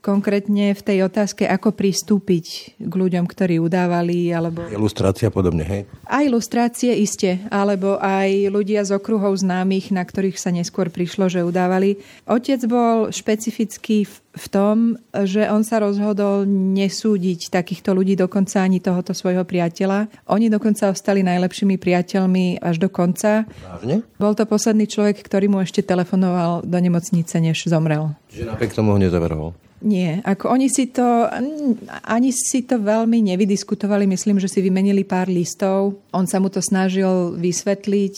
konkrétne 0.01 0.73
v 0.75 0.83
tej 0.83 0.99
otázke, 1.07 1.45
ako 1.45 1.75
pristúpiť 1.75 2.79
k 2.79 2.93
ľuďom, 2.93 3.27
ktorí 3.27 3.59
udávali, 3.59 4.31
alebo... 4.31 4.67
Ilustrácia 4.71 5.29
podobne, 5.29 5.65
hej? 5.67 5.81
Aj 6.07 6.23
ilustrácie 6.25 6.95
iste, 6.99 7.43
alebo 7.51 7.99
aj 7.99 8.51
ľudia 8.51 8.87
z 8.87 8.97
okruhov 8.97 9.37
známych, 9.39 9.91
na 9.91 10.03
ktorých 10.07 10.39
sa 10.39 10.55
neskôr 10.55 10.89
prišlo, 10.89 11.29
že 11.29 11.47
udávali. 11.47 11.99
Otec 12.25 12.63
bol 12.71 13.11
špecifický 13.11 14.09
v 14.39 14.47
tom, 14.49 14.95
že 15.11 15.51
on 15.51 15.67
sa 15.67 15.83
rozhodol 15.83 16.47
nesúdiť 16.47 17.51
takýchto 17.51 17.91
ľudí, 17.91 18.15
dokonca 18.15 18.63
ani 18.63 18.79
tohoto 18.79 19.11
svojho 19.11 19.43
priateľa. 19.43 20.07
Oni 20.31 20.47
dokonca 20.47 20.95
ostali 20.95 21.27
najlepšími 21.27 21.75
priateľmi 21.75 22.63
až 22.63 22.79
do 22.79 22.87
konca. 22.87 23.51
Vážne? 23.67 24.07
Bol 24.15 24.39
to 24.39 24.47
posledný 24.47 24.87
človek, 24.87 25.19
ktorý 25.27 25.51
mu 25.51 25.59
ešte 25.59 25.83
telefonoval 25.83 26.63
do 26.63 26.79
nemocnice, 26.79 27.35
než 27.43 27.67
zomrel. 27.67 28.15
Že 28.31 28.47
napriek 28.55 28.79
tomu 28.79 28.95
ho 28.95 28.99
nezaveroval. 29.03 29.68
Nie, 29.79 30.19
ako 30.27 30.51
oni 30.51 30.67
si 30.67 30.91
to, 30.91 31.31
ani 32.03 32.31
si 32.35 32.67
to 32.67 32.83
veľmi 32.83 33.23
nevydiskutovali, 33.31 34.11
myslím, 34.11 34.43
že 34.43 34.51
si 34.51 34.59
vymenili 34.59 35.07
pár 35.07 35.31
listov. 35.31 36.03
On 36.11 36.27
sa 36.27 36.43
mu 36.43 36.51
to 36.51 36.59
snažil 36.59 37.39
vysvetliť. 37.39 38.15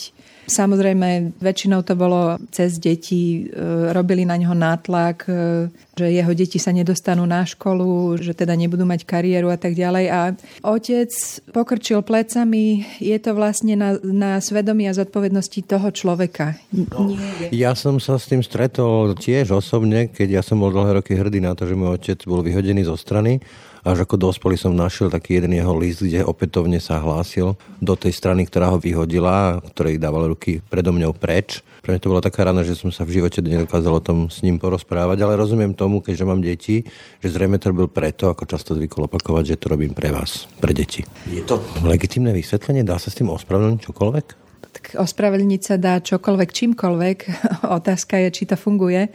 Samozrejme, 0.51 1.39
väčšinou 1.39 1.87
to 1.87 1.95
bolo 1.95 2.35
cez 2.51 2.83
deti, 2.83 3.47
e, 3.47 3.95
robili 3.95 4.27
na 4.27 4.35
neho 4.35 4.51
nátlak, 4.51 5.31
e, 5.31 5.71
že 5.95 6.11
jeho 6.11 6.33
deti 6.35 6.59
sa 6.59 6.75
nedostanú 6.75 7.23
na 7.23 7.47
školu, 7.47 8.19
že 8.19 8.35
teda 8.35 8.59
nebudú 8.59 8.83
mať 8.83 9.07
kariéru 9.07 9.47
a 9.47 9.59
tak 9.61 9.79
ďalej. 9.79 10.07
A 10.11 10.21
otec 10.67 11.11
pokrčil 11.55 12.03
plecami, 12.03 12.83
je 12.99 13.15
to 13.23 13.39
vlastne 13.39 13.79
na, 13.79 13.95
na 14.03 14.43
svedomí 14.43 14.91
a 14.91 14.97
zodpovednosti 14.99 15.61
toho 15.63 15.95
človeka. 15.95 16.59
No, 16.75 17.15
ja 17.55 17.79
som 17.79 18.03
sa 18.03 18.19
s 18.19 18.27
tým 18.27 18.43
stretol 18.43 19.15
tiež 19.15 19.55
osobne, 19.55 20.11
keď 20.11 20.41
ja 20.41 20.43
som 20.43 20.59
bol 20.59 20.75
dlhé 20.75 20.99
roky 20.99 21.15
hrdý 21.15 21.39
na 21.39 21.55
to, 21.55 21.71
že 21.71 21.79
môj 21.79 22.03
otec 22.03 22.19
bol 22.27 22.43
vyhodený 22.43 22.83
zo 22.83 22.99
strany 22.99 23.39
až 23.85 24.05
ako 24.05 24.31
dospelý 24.31 24.57
som 24.61 24.77
našiel 24.77 25.09
taký 25.09 25.41
jeden 25.41 25.57
jeho 25.57 25.73
list, 25.77 26.05
kde 26.05 26.25
opätovne 26.27 26.79
sa 26.79 27.01
hlásil 27.01 27.57
do 27.81 27.95
tej 27.97 28.13
strany, 28.13 28.45
ktorá 28.45 28.73
ho 28.73 28.79
vyhodila, 28.79 29.61
ktorej 29.73 30.01
dával 30.01 30.29
ruky 30.33 30.61
predo 30.69 30.93
mňou 30.93 31.17
preč. 31.17 31.65
Pre 31.81 31.97
mňa 31.97 32.01
to 32.03 32.13
bola 32.13 32.21
taká 32.21 32.45
rana, 32.45 32.61
že 32.61 32.77
som 32.77 32.93
sa 32.93 33.09
v 33.09 33.17
živote 33.21 33.41
nedokázal 33.41 33.93
o 33.97 34.05
tom 34.05 34.29
s 34.29 34.45
ním 34.45 34.61
porozprávať, 34.61 35.25
ale 35.25 35.41
rozumiem 35.41 35.73
tomu, 35.73 36.05
keďže 36.05 36.29
mám 36.29 36.45
deti, 36.45 36.85
že 37.25 37.29
zrejme 37.33 37.57
to 37.57 37.73
robil 37.73 37.89
preto, 37.89 38.29
ako 38.29 38.45
často 38.45 38.77
zvykol 38.77 39.09
opakovať, 39.09 39.57
že 39.57 39.61
to 39.61 39.73
robím 39.73 39.97
pre 39.97 40.13
vás, 40.13 40.45
pre 40.61 40.77
deti. 40.77 41.09
Je 41.33 41.41
to 41.41 41.57
legitimné 41.81 42.37
vysvetlenie? 42.37 42.85
Dá 42.85 43.01
sa 43.01 43.09
s 43.09 43.17
tým 43.17 43.33
ospravedlniť 43.33 43.81
čokoľvek? 43.81 44.50
Tak 44.71 45.03
ospravedlniť 45.03 45.63
sa 45.63 45.75
dá 45.77 45.99
čokoľvek, 45.99 46.51
čímkoľvek. 46.55 47.19
Otázka 47.79 48.19
je, 48.23 48.29
či 48.31 48.45
to 48.47 48.55
funguje. 48.55 49.11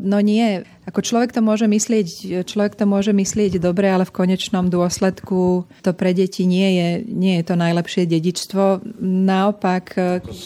No 0.00 0.22
nie, 0.22 0.62
ako 0.88 1.04
človek 1.04 1.34
to 1.34 1.44
môže 1.44 1.68
myslieť, 1.68 2.40
človek 2.48 2.78
to 2.78 2.88
môže 2.88 3.12
myslieť 3.12 3.60
dobre, 3.60 3.90
ale 3.90 4.08
v 4.08 4.16
konečnom 4.16 4.72
dôsledku 4.72 5.68
to 5.84 5.90
pre 5.92 6.16
deti 6.16 6.48
nie 6.48 6.78
je, 6.78 6.88
nie 7.10 7.34
je 7.42 7.44
to 7.44 7.54
najlepšie 7.58 8.08
dedičstvo. 8.08 8.80
Naopak... 9.02 9.98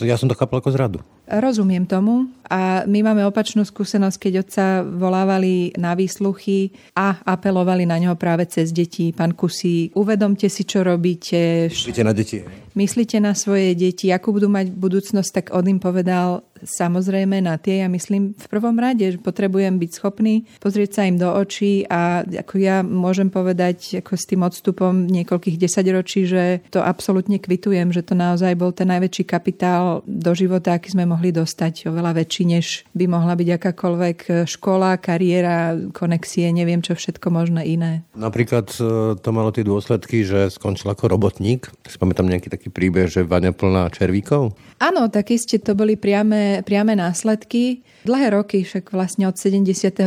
Ja 0.02 0.18
som 0.18 0.26
to 0.26 0.34
chápal 0.34 0.58
ako 0.58 0.74
zradu. 0.74 0.98
Rozumiem 1.24 1.88
tomu 1.88 2.28
a 2.48 2.84
my 2.84 3.00
máme 3.00 3.22
opačnú 3.24 3.64
skúsenosť, 3.64 4.16
keď 4.20 4.32
otca 4.44 4.64
volávali 4.84 5.72
na 5.80 5.96
výsluchy 5.96 6.72
a 6.94 7.20
apelovali 7.24 7.88
na 7.88 7.96
neho 7.96 8.14
práve 8.14 8.44
cez 8.48 8.70
deti. 8.70 9.10
Pán 9.16 9.32
Kusí, 9.32 9.90
uvedomte 9.96 10.48
si, 10.52 10.62
čo 10.68 10.84
robíte. 10.84 11.72
Myslíte 11.72 12.02
na 12.04 12.12
deti? 12.12 12.44
Myslíte 12.74 13.22
na 13.22 13.38
svoje 13.38 13.78
deti, 13.78 14.10
akú 14.10 14.34
budú 14.34 14.50
mať 14.50 14.74
budúcnosť, 14.74 15.30
tak 15.30 15.46
on 15.54 15.62
im 15.70 15.78
povedal, 15.78 16.42
samozrejme 16.66 17.38
na 17.38 17.54
tie. 17.54 17.86
Ja 17.86 17.88
myslím 17.92 18.34
v 18.34 18.46
prvom 18.50 18.74
rade, 18.74 19.14
že 19.14 19.22
potrebujem 19.22 19.78
byť 19.78 19.90
schopný 19.94 20.42
pozrieť 20.58 20.90
sa 20.98 21.02
im 21.06 21.14
do 21.14 21.30
očí 21.30 21.86
a 21.86 22.26
ako 22.26 22.54
ja 22.58 22.82
môžem 22.82 23.30
povedať 23.30 24.02
ako 24.02 24.12
s 24.18 24.24
tým 24.26 24.42
odstupom 24.42 25.06
niekoľkých 25.06 25.54
desaťročí, 25.54 26.26
že 26.26 26.66
to 26.74 26.82
absolútne 26.82 27.38
kvitujem, 27.38 27.94
že 27.94 28.02
to 28.02 28.18
naozaj 28.18 28.58
bol 28.58 28.74
ten 28.74 28.90
najväčší 28.90 29.22
kapitál 29.22 30.02
do 30.02 30.34
života, 30.34 30.74
aký 30.74 30.90
sme 30.90 31.06
mohli 31.06 31.30
dostať, 31.30 31.94
oveľa 31.94 32.26
väčší, 32.26 32.33
než 32.42 32.82
by 32.98 33.06
mohla 33.06 33.38
byť 33.38 33.48
akákoľvek 33.62 34.18
škola, 34.50 34.98
kariéra, 34.98 35.78
konexie, 35.94 36.50
neviem 36.50 36.82
čo 36.82 36.98
všetko 36.98 37.30
možné 37.30 37.62
iné. 37.68 37.92
Napríklad 38.18 38.72
e, 38.74 39.14
to 39.20 39.30
malo 39.30 39.54
tie 39.54 39.62
dôsledky, 39.62 40.24
že 40.24 40.50
skončil 40.50 40.90
ako 40.90 41.12
robotník. 41.12 41.68
Si 41.84 42.00
pamätám 42.00 42.26
nejaký 42.26 42.48
taký 42.48 42.72
príbeh, 42.72 43.06
že 43.06 43.28
vaňa 43.28 43.52
plná 43.52 43.92
červíkov? 43.92 44.56
Áno, 44.80 45.12
tak 45.12 45.30
iste 45.30 45.60
to 45.60 45.76
boli 45.76 46.00
priame, 46.00 46.64
priame 46.64 46.96
následky. 46.96 47.84
Dlhé 48.08 48.32
roky, 48.32 48.64
však 48.64 48.92
vlastne 48.92 49.28
od 49.28 49.36
77. 49.36 50.00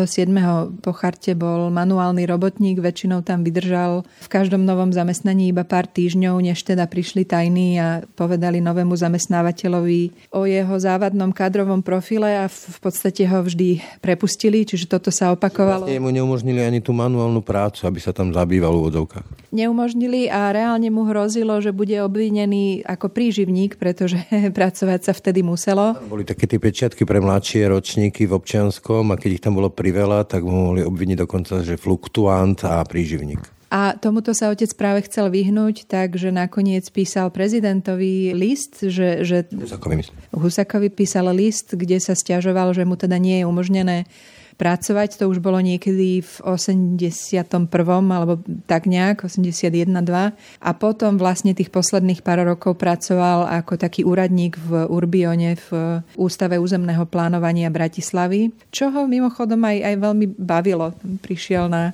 po 0.81 0.91
charte 0.93 1.37
bol 1.37 1.69
manuálny 1.69 2.25
robotník, 2.25 2.81
väčšinou 2.81 3.21
tam 3.21 3.45
vydržal 3.45 4.01
v 4.05 4.27
každom 4.29 4.65
novom 4.65 4.89
zamestnaní 4.89 5.53
iba 5.53 5.61
pár 5.61 5.85
týždňov, 5.85 6.41
než 6.41 6.65
teda 6.65 6.89
prišli 6.89 7.25
tajní 7.25 7.77
a 7.77 8.01
povedali 8.17 8.57
novému 8.57 8.97
zamestnávateľovi 8.97 10.33
o 10.33 10.45
jeho 10.49 10.75
závadnom 10.77 11.29
kádrovom 11.29 11.85
profile 11.85 12.16
a 12.25 12.45
v 12.47 12.79
podstate 12.79 13.25
ho 13.25 13.41
vždy 13.41 13.81
prepustili, 13.99 14.61
čiže 14.61 14.85
toto 14.85 15.09
sa 15.09 15.33
opakovalo. 15.33 15.89
Vlastne 15.89 15.99
mu 15.99 16.13
neumožnili 16.13 16.61
ani 16.61 16.79
tú 16.79 16.93
manuálnu 16.93 17.41
prácu, 17.41 17.89
aby 17.89 17.99
sa 17.99 18.13
tam 18.13 18.29
zabýval 18.31 18.77
v 18.77 18.79
úvodzovkách. 18.85 19.51
Neumožnili 19.51 20.29
a 20.29 20.53
reálne 20.53 20.93
mu 20.93 21.07
hrozilo, 21.09 21.57
že 21.57 21.73
bude 21.73 21.97
obvinený 21.97 22.85
ako 22.85 23.09
príživník, 23.09 23.81
pretože 23.81 24.21
pracovať 24.57 24.99
sa 25.01 25.13
vtedy 25.17 25.41
muselo. 25.41 25.97
Boli 26.05 26.21
také 26.21 26.45
tie 26.45 26.61
pečiatky 26.61 27.01
pre 27.01 27.17
mladšie 27.17 27.65
roč 27.65 27.97
ročníky 27.97 28.27
v 28.27 28.35
občianskom 28.37 29.09
a 29.09 29.17
keď 29.17 29.39
ich 29.39 29.43
tam 29.47 29.55
bolo 29.55 29.71
priveľa, 29.71 30.27
tak 30.27 30.43
mu 30.43 30.69
mohli 30.69 30.83
obviniť 30.83 31.17
dokonca, 31.23 31.63
že 31.63 31.79
fluktuant 31.79 32.59
a 32.67 32.83
príživník. 32.83 33.56
A 33.67 33.99
tomuto 33.99 34.31
sa 34.31 34.47
otec 34.47 34.71
práve 34.79 35.03
chcel 35.11 35.27
vyhnúť, 35.27 35.91
takže 35.91 36.31
nakoniec 36.31 36.87
písal 36.87 37.27
prezidentovi 37.35 38.31
list, 38.31 38.79
že... 38.79 39.27
že 39.27 39.43
Husakovi, 39.51 40.07
Husakovi 40.31 40.87
písal 40.87 41.27
list, 41.35 41.75
kde 41.75 41.99
sa 41.99 42.15
stiažoval, 42.15 42.71
že 42.71 42.87
mu 42.87 42.95
teda 42.95 43.19
nie 43.19 43.43
je 43.43 43.45
umožnené 43.45 44.07
pracovať. 44.57 45.21
To 45.21 45.29
už 45.29 45.37
bolo 45.39 45.61
niekedy 45.61 46.25
v 46.25 46.33
81. 46.41 47.69
alebo 48.09 48.41
tak 48.65 48.89
nejak, 48.89 49.29
81 49.29 49.87
2. 49.87 50.33
A 50.65 50.71
potom 50.73 51.15
vlastne 51.15 51.53
tých 51.53 51.69
posledných 51.69 52.25
pár 52.25 52.43
rokov 52.43 52.75
pracoval 52.75 53.47
ako 53.61 53.77
taký 53.77 54.01
úradník 54.03 54.57
v 54.57 54.89
Urbione 54.89 55.55
v 55.69 56.01
Ústave 56.17 56.57
územného 56.57 57.05
plánovania 57.05 57.69
Bratislavy, 57.69 58.49
čo 58.73 58.89
ho 58.89 59.05
mimochodom 59.05 59.61
aj, 59.61 59.77
aj 59.93 59.95
veľmi 60.01 60.25
bavilo. 60.35 60.91
Prišiel 61.21 61.69
na 61.69 61.93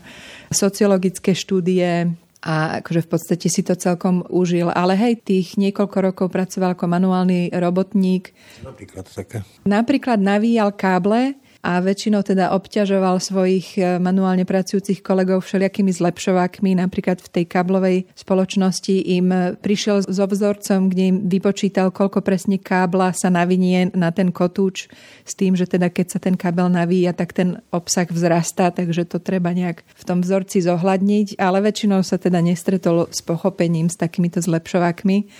sociologické 0.49 1.35
štúdie 1.35 2.15
a 2.43 2.83
akože 2.83 3.07
v 3.07 3.09
podstate 3.09 3.47
si 3.47 3.63
to 3.63 3.71
celkom 3.79 4.27
užil. 4.27 4.67
Ale 4.67 4.99
hej, 4.99 5.23
tých 5.23 5.55
niekoľko 5.55 5.97
rokov 6.11 6.27
pracoval 6.27 6.75
ako 6.75 6.85
manuálny 6.91 7.55
robotník. 7.55 8.35
Napríklad 8.67 9.07
také. 9.07 9.47
Napríklad 9.63 10.19
navíjal 10.19 10.75
káble 10.75 11.39
a 11.63 11.79
väčšinou 11.79 12.27
teda 12.27 12.51
obťažoval 12.51 13.23
svojich 13.23 13.79
e, 13.79 13.95
manuálne 13.95 14.43
pracujúcich 14.43 14.99
kolegov 14.99 15.47
všelijakými 15.47 15.95
zlepšovákmi. 15.95 16.75
Napríklad 16.75 17.23
v 17.23 17.31
tej 17.31 17.45
káblovej 17.47 17.97
spoločnosti 18.19 18.91
im 18.91 19.55
prišiel 19.63 20.03
so 20.03 20.27
vzorcom, 20.27 20.91
kde 20.91 21.03
im 21.07 21.17
vypočítal, 21.31 21.95
koľko 21.95 22.19
presne 22.19 22.59
kábla 22.59 23.15
sa 23.15 23.31
navinie 23.31 23.95
na 23.95 24.11
ten 24.11 24.35
kotúč 24.35 24.91
s 25.23 25.33
tým, 25.39 25.55
že 25.55 25.63
teda 25.63 25.87
keď 25.87 26.07
sa 26.11 26.19
ten 26.19 26.35
kábel 26.35 26.67
navíja, 26.67 27.15
tak 27.15 27.31
ten 27.31 27.63
obsah 27.71 28.11
vzrastá, 28.11 28.67
takže 28.67 29.07
to 29.07 29.23
treba 29.23 29.55
nejak 29.55 29.87
v 29.87 30.03
tom 30.03 30.19
vzorci 30.19 30.59
zohľadniť, 30.59 31.39
ale 31.39 31.63
väčšinou 31.63 32.03
sa 32.03 32.19
teda 32.19 32.43
nestretol 32.43 33.07
s 33.07 33.23
pochopením 33.23 33.87
s 33.87 33.95
takýmito 33.95 34.43
zlepšovákmi 34.43 35.31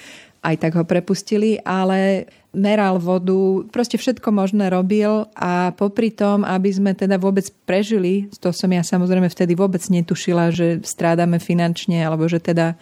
aj 0.44 0.56
tak 0.60 0.76
ho 0.76 0.84
prepustili, 0.84 1.56
ale 1.64 2.28
meral 2.54 3.02
vodu, 3.02 3.66
proste 3.74 3.98
všetko 3.98 4.30
možné 4.30 4.70
robil 4.70 5.26
a 5.34 5.74
popri 5.74 6.14
tom, 6.14 6.46
aby 6.46 6.70
sme 6.70 6.94
teda 6.94 7.18
vôbec 7.18 7.50
prežili, 7.66 8.30
to 8.38 8.54
som 8.54 8.70
ja 8.70 8.86
samozrejme 8.86 9.26
vtedy 9.26 9.58
vôbec 9.58 9.82
netušila, 9.90 10.54
že 10.54 10.84
strádame 10.86 11.42
finančne 11.42 11.98
alebo 12.06 12.30
že 12.30 12.38
teda 12.38 12.78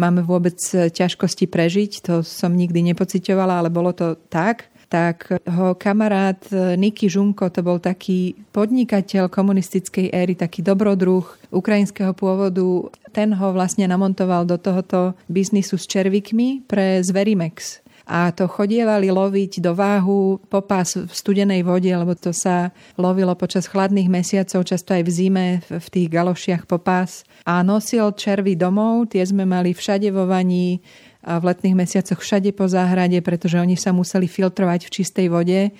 máme 0.00 0.24
vôbec 0.24 0.56
ťažkosti 0.72 1.50
prežiť, 1.52 1.92
to 2.00 2.14
som 2.24 2.56
nikdy 2.56 2.80
nepocitovala, 2.80 3.60
ale 3.60 3.68
bolo 3.68 3.92
to 3.92 4.16
tak, 4.32 4.69
tak 4.90 5.30
ho 5.46 5.78
kamarát 5.78 6.42
Niky 6.74 7.06
Žunko, 7.06 7.54
to 7.54 7.62
bol 7.62 7.78
taký 7.78 8.34
podnikateľ 8.50 9.30
komunistickej 9.30 10.10
éry, 10.10 10.34
taký 10.34 10.66
dobrodruh 10.66 11.22
ukrajinského 11.54 12.10
pôvodu, 12.10 12.90
ten 13.14 13.30
ho 13.30 13.48
vlastne 13.54 13.86
namontoval 13.86 14.42
do 14.42 14.58
tohoto 14.58 15.14
biznisu 15.30 15.78
s 15.78 15.86
červikmi 15.86 16.66
pre 16.66 16.98
Zverimex. 17.06 17.86
A 18.10 18.34
to 18.34 18.50
chodievali 18.50 19.06
loviť 19.14 19.62
do 19.62 19.70
váhu 19.70 20.42
popas 20.50 20.98
v 20.98 21.06
studenej 21.06 21.62
vode, 21.62 21.86
lebo 21.86 22.18
to 22.18 22.34
sa 22.34 22.74
lovilo 22.98 23.38
počas 23.38 23.70
chladných 23.70 24.10
mesiacov, 24.10 24.66
často 24.66 24.98
aj 24.98 25.06
v 25.06 25.10
zime 25.14 25.46
v 25.70 25.86
tých 25.86 26.10
galošiach 26.10 26.66
popás. 26.66 27.22
A 27.46 27.62
nosil 27.62 28.10
červy 28.18 28.58
domov, 28.58 29.14
tie 29.14 29.22
sme 29.22 29.46
mali 29.46 29.70
všade 29.70 30.10
vo 30.10 30.26
vaní 30.26 30.82
v 31.24 31.42
letných 31.44 31.76
mesiacoch 31.76 32.20
všade 32.20 32.52
po 32.56 32.64
záhrade, 32.68 33.20
pretože 33.20 33.60
oni 33.60 33.76
sa 33.76 33.92
museli 33.92 34.24
filtrovať 34.24 34.88
v 34.88 34.92
čistej 34.92 35.26
vode 35.28 35.72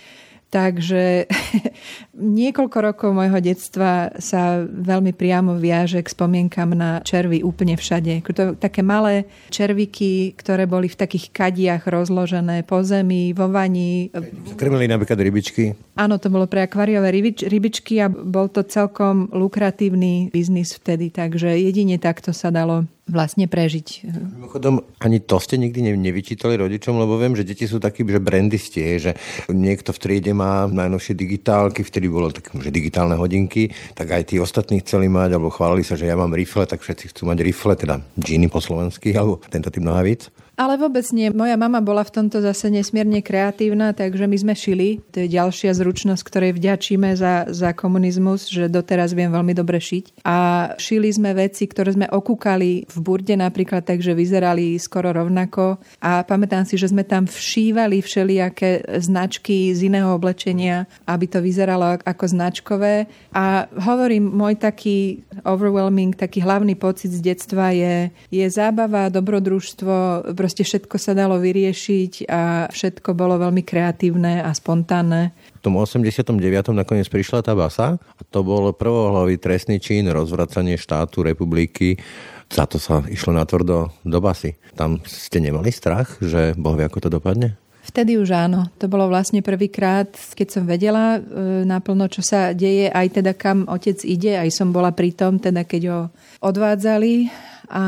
Takže 0.50 1.30
niekoľko 2.42 2.78
rokov 2.82 3.10
môjho 3.14 3.38
detstva 3.38 4.10
sa 4.18 4.66
veľmi 4.66 5.14
priamo 5.14 5.54
viaže 5.54 6.02
k 6.02 6.10
spomienkam 6.10 6.74
na 6.74 6.98
červy 7.06 7.46
úplne 7.46 7.78
všade. 7.78 8.26
To 8.34 8.58
také 8.58 8.82
malé 8.82 9.30
červiky, 9.54 10.34
ktoré 10.34 10.66
boli 10.66 10.90
v 10.90 10.98
takých 10.98 11.30
kadiach 11.30 11.86
rozložené 11.86 12.66
po 12.66 12.82
zemi, 12.82 13.30
vo 13.30 13.46
vani. 13.46 14.10
Krmili 14.58 14.90
napríklad 14.90 15.22
rybičky? 15.22 15.78
Áno, 15.94 16.18
to 16.18 16.26
bolo 16.26 16.50
pre 16.50 16.66
akváriové 16.66 17.14
rybič, 17.14 17.46
rybičky 17.46 18.02
a 18.02 18.10
bol 18.10 18.50
to 18.50 18.66
celkom 18.66 19.30
lukratívny 19.30 20.34
biznis 20.34 20.74
vtedy, 20.74 21.14
takže 21.14 21.54
jedine 21.62 21.94
takto 22.02 22.34
sa 22.34 22.50
dalo 22.50 22.90
vlastne 23.10 23.50
prežiť. 23.50 24.06
Mimochodom, 24.40 24.86
ani 25.02 25.18
to 25.20 25.36
ste 25.42 25.58
nikdy 25.58 25.82
nevyčítali 25.98 26.54
rodičom, 26.56 26.96
lebo 26.96 27.18
viem, 27.18 27.34
že 27.34 27.44
deti 27.44 27.66
sú 27.66 27.82
takí, 27.82 28.06
že 28.06 28.22
brandisti, 28.22 28.80
že 29.02 29.18
niekto 29.50 29.90
v 29.90 29.98
triede 29.98 30.32
má 30.32 30.70
najnovšie 30.70 31.18
digitálky, 31.18 31.82
vtedy 31.82 32.06
bolo 32.06 32.30
tak, 32.30 32.54
že 32.54 32.70
digitálne 32.70 33.18
hodinky, 33.18 33.74
tak 33.98 34.14
aj 34.14 34.32
tí 34.32 34.36
ostatní 34.38 34.80
chceli 34.80 35.10
mať, 35.10 35.36
alebo 35.36 35.50
chválili 35.50 35.82
sa, 35.82 35.98
že 35.98 36.06
ja 36.06 36.14
mám 36.14 36.32
rifle, 36.32 36.64
tak 36.64 36.80
všetci 36.80 37.12
chcú 37.12 37.28
mať 37.28 37.38
rifle, 37.42 37.74
teda 37.74 38.00
džiny 38.16 38.46
po 38.46 38.62
slovensky, 38.62 39.12
alebo 39.12 39.42
tento 39.50 39.68
typ 39.68 39.82
nohavíc. 39.82 40.30
Ale 40.60 40.76
vôbec 40.76 41.08
nie. 41.16 41.32
Moja 41.32 41.56
mama 41.56 41.80
bola 41.80 42.04
v 42.04 42.12
tomto 42.20 42.44
zase 42.44 42.68
nesmierne 42.68 43.24
kreatívna, 43.24 43.96
takže 43.96 44.28
my 44.28 44.36
sme 44.36 44.52
šili. 44.52 45.00
To 45.16 45.24
je 45.24 45.32
ďalšia 45.32 45.72
zručnosť, 45.72 46.20
ktorej 46.20 46.52
vďačíme 46.52 47.16
za, 47.16 47.48
za 47.48 47.72
komunizmus, 47.72 48.44
že 48.44 48.68
doteraz 48.68 49.16
viem 49.16 49.32
veľmi 49.32 49.56
dobre 49.56 49.80
šiť. 49.80 50.20
A 50.28 50.68
šili 50.76 51.08
sme 51.08 51.32
veci, 51.32 51.64
ktoré 51.64 51.96
sme 51.96 52.12
okúkali 52.12 52.84
v 52.92 52.98
burde 53.00 53.32
napríklad, 53.40 53.88
takže 53.88 54.12
vyzerali 54.12 54.76
skoro 54.76 55.16
rovnako. 55.16 55.80
A 56.04 56.28
pamätám 56.28 56.68
si, 56.68 56.76
že 56.76 56.92
sme 56.92 57.08
tam 57.08 57.24
všívali 57.24 58.04
všelijaké 58.04 59.00
značky 59.00 59.72
z 59.72 59.88
iného 59.88 60.12
oblečenia, 60.12 60.84
aby 61.08 61.24
to 61.24 61.40
vyzeralo 61.40 61.96
ako 62.04 62.24
značkové. 62.28 63.08
A 63.32 63.64
hovorím, 63.80 64.28
môj 64.28 64.60
taký 64.60 65.24
overwhelming, 65.40 66.12
taký 66.12 66.44
hlavný 66.44 66.76
pocit 66.76 67.16
z 67.16 67.32
detstva 67.32 67.72
je, 67.72 68.12
je 68.28 68.44
zábava, 68.44 69.08
dobrodružstvo, 69.08 70.36
proste 70.50 70.66
všetko 70.66 70.98
sa 70.98 71.14
dalo 71.14 71.38
vyriešiť 71.38 72.26
a 72.26 72.66
všetko 72.74 73.14
bolo 73.14 73.38
veľmi 73.38 73.62
kreatívne 73.62 74.42
a 74.42 74.50
spontánne. 74.50 75.30
V 75.62 75.62
tom 75.62 75.78
89. 75.78 76.26
nakoniec 76.74 77.06
prišla 77.06 77.46
tá 77.46 77.54
basa 77.54 78.02
a 78.02 78.22
to 78.34 78.42
bol 78.42 78.66
prvohlavý 78.74 79.38
trestný 79.38 79.78
čin, 79.78 80.10
rozvracanie 80.10 80.74
štátu, 80.74 81.22
republiky. 81.22 82.02
Za 82.50 82.66
to 82.66 82.82
sa 82.82 83.06
išlo 83.06 83.30
na 83.30 83.46
tvrdo 83.46 83.94
do 84.02 84.18
basy. 84.18 84.58
Tam 84.74 84.98
ste 85.06 85.38
nemali 85.38 85.70
strach, 85.70 86.18
že 86.18 86.58
Boh 86.58 86.74
vie, 86.74 86.82
ako 86.82 87.06
to 87.06 87.14
dopadne? 87.14 87.54
Vtedy 87.80 88.20
už 88.20 88.28
áno. 88.36 88.68
To 88.76 88.86
bolo 88.92 89.08
vlastne 89.08 89.40
prvýkrát, 89.40 90.12
keď 90.36 90.48
som 90.52 90.64
vedela 90.68 91.16
e, 91.16 91.20
naplno, 91.64 92.12
čo 92.12 92.20
sa 92.20 92.52
deje, 92.52 92.92
aj 92.92 93.20
teda 93.20 93.32
kam 93.32 93.64
otec 93.64 93.96
ide, 94.04 94.36
aj 94.36 94.52
som 94.52 94.68
bola 94.68 94.92
pri 94.92 95.16
tom, 95.16 95.40
teda 95.40 95.64
keď 95.64 95.82
ho 95.88 96.00
odvádzali 96.44 97.32
a 97.70 97.84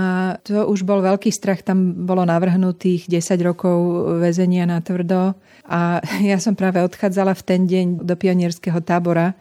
to 0.46 0.62
už 0.70 0.86
bol 0.86 1.02
veľký 1.02 1.34
strach, 1.34 1.66
tam 1.66 2.06
bolo 2.06 2.22
navrhnutých 2.22 3.10
10 3.10 3.34
rokov 3.42 3.76
väzenia 4.22 4.62
na 4.62 4.78
tvrdo 4.78 5.34
a 5.66 5.98
ja 6.30 6.38
som 6.38 6.54
práve 6.54 6.80
odchádzala 6.80 7.34
v 7.34 7.42
ten 7.42 7.60
deň 7.66 7.86
do 8.06 8.14
pionierského 8.14 8.78
tábora. 8.80 9.34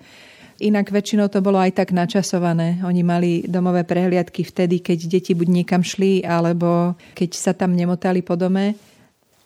Inak 0.62 0.94
väčšinou 0.94 1.26
to 1.26 1.42
bolo 1.42 1.58
aj 1.58 1.74
tak 1.74 1.90
načasované. 1.90 2.86
Oni 2.86 3.02
mali 3.02 3.42
domové 3.50 3.82
prehliadky 3.82 4.46
vtedy, 4.46 4.78
keď 4.78 5.10
deti 5.10 5.34
buď 5.34 5.48
niekam 5.50 5.82
šli, 5.82 6.22
alebo 6.22 6.94
keď 7.18 7.30
sa 7.34 7.58
tam 7.58 7.74
nemotali 7.74 8.22
po 8.22 8.38
dome. 8.38 8.78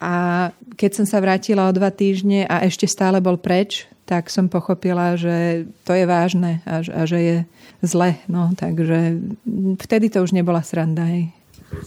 A 0.06 0.14
keď 0.78 1.02
som 1.02 1.06
sa 1.10 1.18
vrátila 1.18 1.66
o 1.66 1.74
dva 1.74 1.90
týždne 1.90 2.46
a 2.46 2.62
ešte 2.62 2.86
stále 2.86 3.18
bol 3.18 3.42
preč, 3.42 3.90
tak 4.06 4.30
som 4.30 4.46
pochopila, 4.46 5.18
že 5.18 5.66
to 5.82 5.98
je 5.98 6.06
vážne 6.06 6.62
a, 6.70 6.86
a 6.86 7.02
že 7.10 7.18
je 7.18 7.38
zle. 7.82 8.14
No, 8.30 8.54
takže 8.54 9.18
vtedy 9.82 10.14
to 10.14 10.22
už 10.22 10.38
nebola 10.38 10.62
sranda. 10.62 11.10
Hej. 11.10 11.34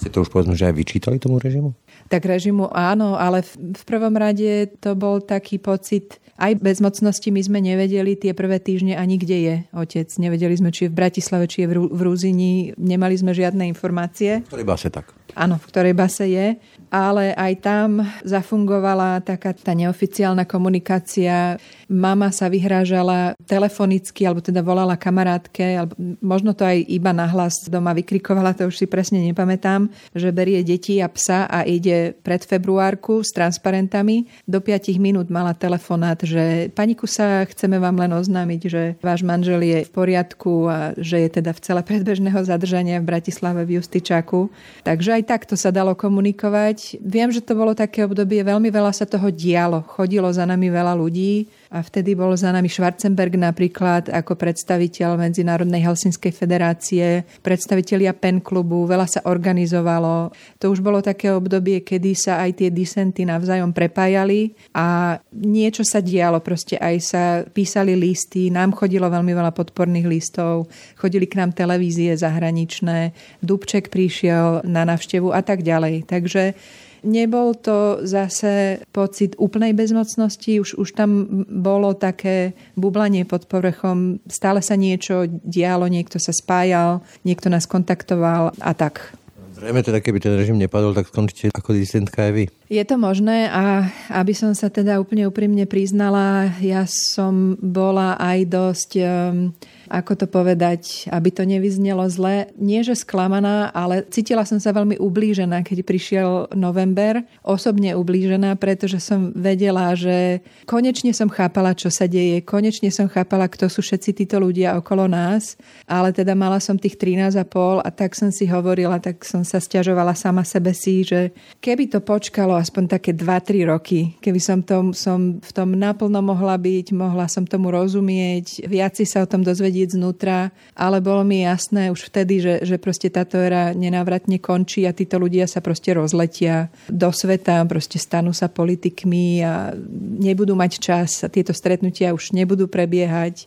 Ste 0.03 0.11
to 0.11 0.27
už 0.27 0.35
povedzme, 0.35 0.59
že 0.59 0.67
aj 0.67 0.75
vyčítali 0.75 1.23
tomu 1.23 1.39
režimu? 1.39 1.79
Tak 2.11 2.27
režimu 2.27 2.67
áno, 2.75 3.15
ale 3.15 3.47
v, 3.47 3.79
v 3.79 3.83
prvom 3.87 4.13
rade 4.19 4.67
to 4.83 4.99
bol 4.99 5.23
taký 5.23 5.63
pocit 5.63 6.19
aj 6.39 6.59
bezmocnosti. 6.59 7.31
My 7.31 7.43
sme 7.43 7.59
nevedeli 7.63 8.19
tie 8.19 8.35
prvé 8.35 8.59
týždne 8.59 8.99
ani 8.99 9.19
kde 9.19 9.39
je 9.39 9.57
otec. 9.75 10.11
Nevedeli 10.19 10.55
sme, 10.59 10.75
či 10.75 10.87
je 10.87 10.93
v 10.93 10.99
Bratislave, 10.99 11.47
či 11.47 11.65
je 11.65 11.71
v 11.71 12.01
Rúzini. 12.03 12.75
Nemali 12.75 13.15
sme 13.15 13.31
žiadne 13.31 13.67
informácie. 13.71 14.43
Ktorej 14.51 14.67
base 14.67 14.91
tak? 14.91 15.18
Áno, 15.37 15.61
v 15.61 15.69
ktorej 15.69 15.95
base 15.97 16.25
je 16.29 16.57
ale 16.89 17.37
aj 17.37 17.53
tam 17.61 18.01
zafungovala 18.25 19.21
taká 19.21 19.53
tá 19.53 19.77
neoficiálna 19.77 20.49
komunikácia. 20.49 21.61
Mama 21.89 22.33
sa 22.33 22.49
vyhrážala 22.49 23.37
telefonicky, 23.45 24.25
alebo 24.25 24.45
teda 24.45 24.65
volala 24.65 24.97
kamarátke, 24.97 25.85
alebo 25.85 25.97
možno 26.21 26.53
to 26.57 26.65
aj 26.65 26.85
iba 26.89 27.13
nahlas 27.13 27.65
doma 27.69 27.93
vykrikovala, 27.97 28.57
to 28.57 28.69
už 28.69 28.85
si 28.85 28.87
presne 28.89 29.21
nepamätám, 29.25 29.89
že 30.13 30.33
berie 30.33 30.61
deti 30.65 31.01
a 31.01 31.09
psa 31.09 31.49
a 31.49 31.65
ide 31.65 32.17
pred 32.25 32.45
februárku 32.45 33.21
s 33.21 33.33
transparentami. 33.33 34.29
Do 34.49 34.61
5 34.61 34.97
minút 35.01 35.29
mala 35.29 35.53
telefonát, 35.53 36.21
že 36.25 36.73
paniku 36.73 37.05
sa 37.05 37.45
chceme 37.45 37.77
vám 37.81 38.01
len 38.01 38.13
oznámiť, 38.17 38.61
že 38.69 38.83
váš 39.01 39.25
manžel 39.25 39.61
je 39.61 39.85
v 39.85 39.91
poriadku 39.93 40.69
a 40.69 40.97
že 40.97 41.21
je 41.25 41.29
teda 41.41 41.53
v 41.53 41.63
celé 41.65 41.81
predbežného 41.85 42.41
zadržania 42.45 43.01
v 43.01 43.09
Bratislave 43.09 43.65
v 43.65 43.81
Justičaku. 43.81 44.49
Takže 44.85 45.18
aj 45.19 45.27
takto 45.27 45.59
sa 45.59 45.75
dalo 45.75 45.99
komunikovať 45.99 47.03
viem, 47.03 47.29
že 47.35 47.43
to 47.43 47.59
bolo 47.59 47.75
také 47.75 48.07
obdobie, 48.07 48.47
veľmi 48.47 48.71
veľa 48.71 48.95
sa 48.95 49.03
toho 49.03 49.35
dialo. 49.35 49.83
Chodilo 49.83 50.31
za 50.31 50.47
nami 50.47 50.71
veľa 50.71 50.95
ľudí 50.95 51.51
a 51.69 51.85
vtedy 51.85 52.17
bol 52.17 52.33
za 52.33 52.49
nami 52.49 52.73
Schwarzenberg 52.73 53.37
napríklad 53.37 54.09
ako 54.09 54.41
predstaviteľ 54.41 55.21
Medzinárodnej 55.21 55.85
Helsinskej 55.85 56.33
federácie, 56.33 57.29
predstavitelia 57.45 58.17
PEN 58.17 58.41
klubu, 58.41 58.89
veľa 58.89 59.05
sa 59.05 59.21
organizovalo. 59.29 60.33
To 60.65 60.73
už 60.73 60.81
bolo 60.81 61.05
také 61.05 61.29
obdobie, 61.29 61.85
kedy 61.85 62.17
sa 62.17 62.41
aj 62.41 62.65
tie 62.65 62.69
disenty 62.73 63.29
navzájom 63.29 63.77
prepájali 63.77 64.57
a 64.73 65.21
niečo 65.37 65.85
sa 65.85 66.01
dialo, 66.01 66.41
proste 66.41 66.81
aj 66.81 66.97
sa 67.05 67.23
písali 67.45 67.93
listy, 67.93 68.49
nám 68.49 68.73
chodilo 68.73 69.13
veľmi 69.13 69.37
veľa 69.37 69.53
podporných 69.53 70.09
listov, 70.09 70.73
chodili 70.97 71.29
k 71.29 71.37
nám 71.45 71.53
televízie 71.53 72.17
zahraničné, 72.17 73.13
Dubček 73.45 73.93
prišiel 73.93 74.65
na 74.65 74.89
návštevu 74.89 75.37
a 75.37 75.45
tak 75.45 75.61
ďalej. 75.61 76.09
Takže 76.09 76.57
Nebol 77.07 77.55
to 77.59 78.03
zase 78.03 78.83
pocit 78.91 79.39
úplnej 79.39 79.75
bezmocnosti, 79.75 80.59
už, 80.59 80.79
už 80.79 80.89
tam 80.95 81.45
bolo 81.47 81.95
také 81.95 82.59
bublanie 82.75 83.23
pod 83.23 83.47
povrchom, 83.47 84.19
stále 84.27 84.63
sa 84.63 84.75
niečo 84.75 85.27
dialo, 85.27 85.87
niekto 85.87 86.19
sa 86.19 86.35
spájal, 86.35 87.03
niekto 87.23 87.51
nás 87.51 87.67
kontaktoval? 87.71 88.55
A 88.59 88.71
tak. 88.75 89.15
Zrejme 89.59 89.83
teda, 89.83 89.99
keby 89.99 90.23
ten 90.23 90.39
režim 90.39 90.55
nepadol, 90.55 90.95
tak 90.95 91.11
skončíte 91.11 91.51
ako 91.51 91.75
disidentka 91.75 92.31
aj 92.31 92.33
vy. 92.33 92.45
Je 92.71 92.85
to 92.87 92.95
možné 92.95 93.51
a 93.51 93.91
aby 94.15 94.31
som 94.31 94.55
sa 94.55 94.71
teda 94.71 95.03
úplne 95.03 95.27
úprimne 95.27 95.67
priznala, 95.67 96.55
ja 96.63 96.87
som 96.87 97.59
bola 97.59 98.15
aj 98.23 98.39
dosť 98.47 98.91
um, 99.03 99.51
ako 99.89 100.25
to 100.25 100.27
povedať, 100.29 101.09
aby 101.09 101.33
to 101.33 101.43
nevyznelo 101.49 102.05
zle. 102.13 102.49
Nie, 102.61 102.85
že 102.85 102.95
sklamaná, 102.95 103.73
ale 103.73 104.05
cítila 104.13 104.45
som 104.45 104.61
sa 104.61 104.77
veľmi 104.77 105.01
ublížená, 105.01 105.65
keď 105.65 105.79
prišiel 105.85 106.31
november. 106.55 107.25
Osobne 107.43 107.97
ublížená, 107.97 108.55
pretože 108.61 109.01
som 109.01 109.33
vedela, 109.33 109.97
že 109.97 110.45
konečne 110.69 111.11
som 111.17 111.33
chápala, 111.33 111.73
čo 111.73 111.89
sa 111.89 112.05
deje. 112.05 112.45
Konečne 112.45 112.93
som 112.93 113.09
chápala, 113.09 113.49
kto 113.49 113.73
sú 113.73 113.81
všetci 113.81 114.25
títo 114.25 114.37
ľudia 114.37 114.77
okolo 114.77 115.09
nás. 115.09 115.57
Ale 115.89 116.13
teda 116.13 116.37
mala 116.37 116.61
som 116.61 116.77
tých 116.77 117.01
13,5 117.01 117.81
a 117.81 117.89
tak 117.89 118.13
som 118.13 118.29
si 118.29 118.45
hovorila, 118.45 119.01
tak 119.01 119.25
som 119.25 119.41
sa 119.47 119.63
stiažovala 119.63 120.13
sama 120.13 120.43
sebe 120.43 120.75
si, 120.75 121.07
že 121.07 121.31
keby 121.63 121.89
to 121.89 122.03
počkalo 122.03 122.59
aspoň 122.59 122.99
také 122.99 123.15
2-3 123.15 123.71
roky, 123.71 124.19
keby 124.19 124.41
som, 124.43 124.59
tom, 124.61 124.91
som 124.93 125.39
v 125.39 125.51
tom 125.55 125.79
naplno 125.79 126.19
mohla 126.19 126.59
byť, 126.59 126.91
mohla 126.93 127.31
som 127.31 127.47
tomu 127.47 127.71
rozumieť, 127.71 128.67
viac 128.67 128.99
si 128.99 129.07
sa 129.07 129.23
o 129.23 129.31
tom 129.31 129.47
dozvedieť 129.47 129.78
vedieť 129.79 129.95
znútra, 129.95 130.51
ale 130.75 130.99
bolo 130.99 131.23
mi 131.23 131.47
jasné 131.47 131.95
už 131.95 132.11
vtedy, 132.11 132.43
že, 132.43 132.55
že 132.67 132.83
proste 132.83 133.07
táto 133.07 133.39
éra 133.39 133.71
nenávratne 133.71 134.43
končí 134.43 134.83
a 134.83 134.91
títo 134.91 135.23
ľudia 135.23 135.47
sa 135.47 135.63
proste 135.63 135.95
rozletia 135.95 136.67
do 136.91 137.15
sveta, 137.15 137.63
proste 137.71 138.03
stanú 138.03 138.35
sa 138.35 138.51
politikmi 138.51 139.47
a 139.47 139.71
nebudú 140.19 140.59
mať 140.59 140.83
čas 140.83 141.23
a 141.23 141.31
tieto 141.31 141.55
stretnutia 141.55 142.11
už 142.11 142.35
nebudú 142.35 142.67
prebiehať 142.67 143.47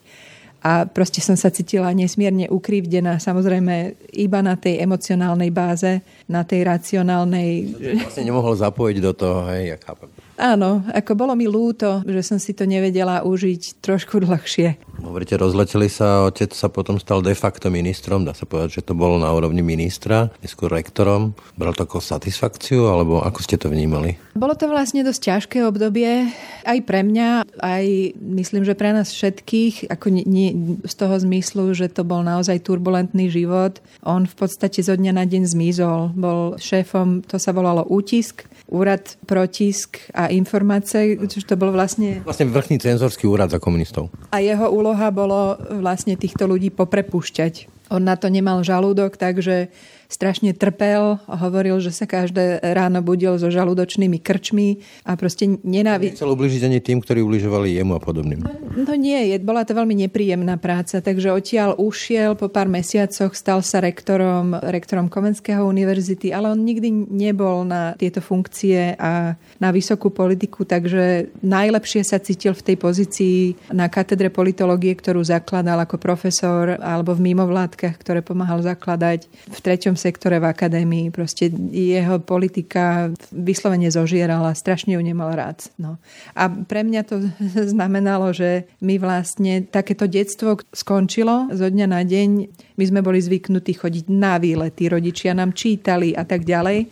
a 0.63 0.87
proste 0.87 1.19
som 1.19 1.35
sa 1.35 1.51
cítila 1.51 1.91
nesmierne 1.91 2.47
ukrivdená, 2.47 3.19
samozrejme 3.19 3.97
iba 4.15 4.39
na 4.39 4.55
tej 4.55 4.79
emocionálnej 4.79 5.51
báze, 5.51 5.99
na 6.31 6.47
tej 6.47 6.63
racionálnej. 6.63 7.75
Vlastne 8.07 8.29
nemohol 8.29 8.55
zapojiť 8.55 8.97
do 9.03 9.11
toho, 9.11 9.51
hej, 9.51 9.75
ja 9.75 9.77
chápem. 9.83 10.20
Áno, 10.41 10.81
ako 10.89 11.13
bolo 11.13 11.37
mi 11.37 11.45
ľúto, 11.45 12.01
že 12.01 12.25
som 12.25 12.41
si 12.41 12.57
to 12.57 12.65
nevedela 12.65 13.21
užiť 13.21 13.77
trošku 13.77 14.17
dlhšie. 14.25 14.81
Hovoríte, 15.05 15.37
rozleteli 15.37 15.85
sa, 15.85 16.25
otec 16.25 16.49
sa 16.57 16.65
potom 16.65 16.97
stal 16.97 17.21
de 17.21 17.37
facto 17.37 17.69
ministrom, 17.69 18.25
dá 18.25 18.33
sa 18.33 18.49
povedať, 18.49 18.81
že 18.81 18.85
to 18.89 18.97
bolo 18.97 19.21
na 19.21 19.29
úrovni 19.29 19.61
ministra, 19.61 20.33
neskôr 20.41 20.73
rektorom. 20.73 21.37
Bral 21.53 21.77
to 21.77 21.85
ako 21.85 22.01
satisfakciu, 22.01 22.89
alebo 22.89 23.21
ako 23.21 23.39
ste 23.45 23.61
to 23.61 23.69
vnímali? 23.69 24.17
Bolo 24.33 24.57
to 24.57 24.65
vlastne 24.65 25.05
dosť 25.05 25.21
ťažké 25.21 25.57
obdobie, 25.61 26.33
aj 26.65 26.79
pre 26.89 27.05
mňa, 27.05 27.61
aj 27.61 27.85
myslím, 28.17 28.65
že 28.65 28.73
pre 28.73 28.97
nás 28.97 29.13
všetkých, 29.13 29.93
ako 29.93 30.09
nie, 30.09 30.79
z 30.81 30.93
toho 30.97 31.21
zmyslu, 31.21 31.69
že 31.77 31.85
to 31.89 32.01
bol 32.01 32.25
naozaj 32.25 32.65
turbulentný 32.65 33.29
život. 33.29 33.77
On 34.01 34.25
v 34.25 34.35
podstate 34.37 34.81
zo 34.81 34.97
dňa 34.97 35.21
na 35.21 35.25
deň 35.29 35.43
zmizol. 35.45 36.17
Bol 36.17 36.57
šéfom, 36.57 37.21
to 37.29 37.37
sa 37.37 37.53
volalo 37.53 37.85
útisk, 37.85 38.49
úrad 38.71 39.19
protisk 39.27 39.99
a 40.15 40.31
informácie, 40.31 41.19
čo 41.27 41.43
to 41.43 41.59
bol 41.59 41.75
vlastne... 41.75 42.23
Vlastne 42.23 42.47
vrchný 42.47 42.79
cenzorský 42.79 43.27
úrad 43.27 43.51
za 43.51 43.59
komunistov. 43.59 44.07
A 44.31 44.39
jeho 44.39 44.71
úloha 44.71 45.11
bolo 45.11 45.59
vlastne 45.83 46.15
týchto 46.15 46.47
ľudí 46.47 46.71
poprepúšťať. 46.71 47.80
On 47.91 47.99
na 47.99 48.15
to 48.15 48.31
nemal 48.31 48.63
žalúdok, 48.63 49.19
takže 49.19 49.67
strašne 50.11 50.51
trpel 50.51 51.23
hovoril, 51.23 51.79
že 51.79 51.95
sa 51.95 52.03
každé 52.03 52.59
ráno 52.75 52.99
budil 52.99 53.39
so 53.39 53.47
žalúdočnými 53.47 54.19
krčmi 54.19 54.83
a 55.07 55.15
proste 55.15 55.59
nenávidel. 55.63 56.19
Nechcel 56.19 56.35
ubližiť 56.35 56.61
ani 56.67 56.79
tým, 56.83 56.99
ktorí 56.99 57.23
ubližovali 57.23 57.79
jemu 57.79 57.95
a 57.95 58.01
podobným. 58.03 58.43
No, 58.43 58.51
no 58.75 58.93
nie, 58.99 59.31
bola 59.39 59.63
to 59.63 59.71
veľmi 59.71 59.95
nepríjemná 60.07 60.59
práca, 60.59 60.99
takže 60.99 61.31
odtiaľ 61.31 61.79
ušiel 61.79 62.35
po 62.35 62.51
pár 62.51 62.67
mesiacoch, 62.67 63.31
stal 63.31 63.63
sa 63.63 63.79
rektorom, 63.79 64.59
rektorom 64.59 65.07
Komenského 65.07 65.63
univerzity, 65.63 66.35
ale 66.35 66.51
on 66.51 66.59
nikdy 66.59 66.91
nebol 66.91 67.63
na 67.63 67.95
tieto 67.95 68.19
funkcie 68.19 68.99
a 68.99 69.39
na 69.63 69.69
vysokú 69.71 70.11
politiku, 70.11 70.67
takže 70.67 71.31
najlepšie 71.39 72.03
sa 72.03 72.19
cítil 72.19 72.51
v 72.51 72.65
tej 72.71 72.77
pozícii 72.79 73.37
na 73.71 73.87
katedre 73.87 74.27
politológie, 74.27 74.91
ktorú 74.91 75.23
zakladal 75.23 75.79
ako 75.79 75.95
profesor 75.95 76.75
alebo 76.83 77.15
v 77.15 77.31
mimovládkach, 77.81 77.97
ktoré 77.97 78.19
pomáhal 78.21 78.61
zakladať 78.61 79.25
v 79.49 79.59
treťom 79.59 79.97
sektore 79.97 80.37
v 80.37 80.45
akadémii. 80.45 81.09
Proste 81.09 81.49
jeho 81.73 82.21
politika 82.21 83.09
vyslovene 83.33 83.89
zožierala, 83.89 84.53
strašne 84.53 84.93
ju 84.93 85.01
nemal 85.01 85.33
rád. 85.33 85.65
No. 85.81 85.97
A 86.37 86.49
pre 86.49 86.85
mňa 86.85 87.01
to 87.09 87.25
znamenalo, 87.73 88.29
že 88.33 88.69
my 88.81 89.01
vlastne 89.01 89.65
takéto 89.65 90.05
detstvo 90.05 90.61
skončilo 90.69 91.49
zo 91.49 91.67
dňa 91.67 91.87
na 91.89 92.01
deň. 92.05 92.29
My 92.77 92.83
sme 92.85 93.01
boli 93.01 93.17
zvyknutí 93.17 93.73
chodiť 93.73 94.05
na 94.13 94.37
výlety, 94.37 94.89
rodičia 94.89 95.33
nám 95.33 95.57
čítali 95.57 96.13
a 96.13 96.21
tak 96.21 96.45
ďalej 96.45 96.85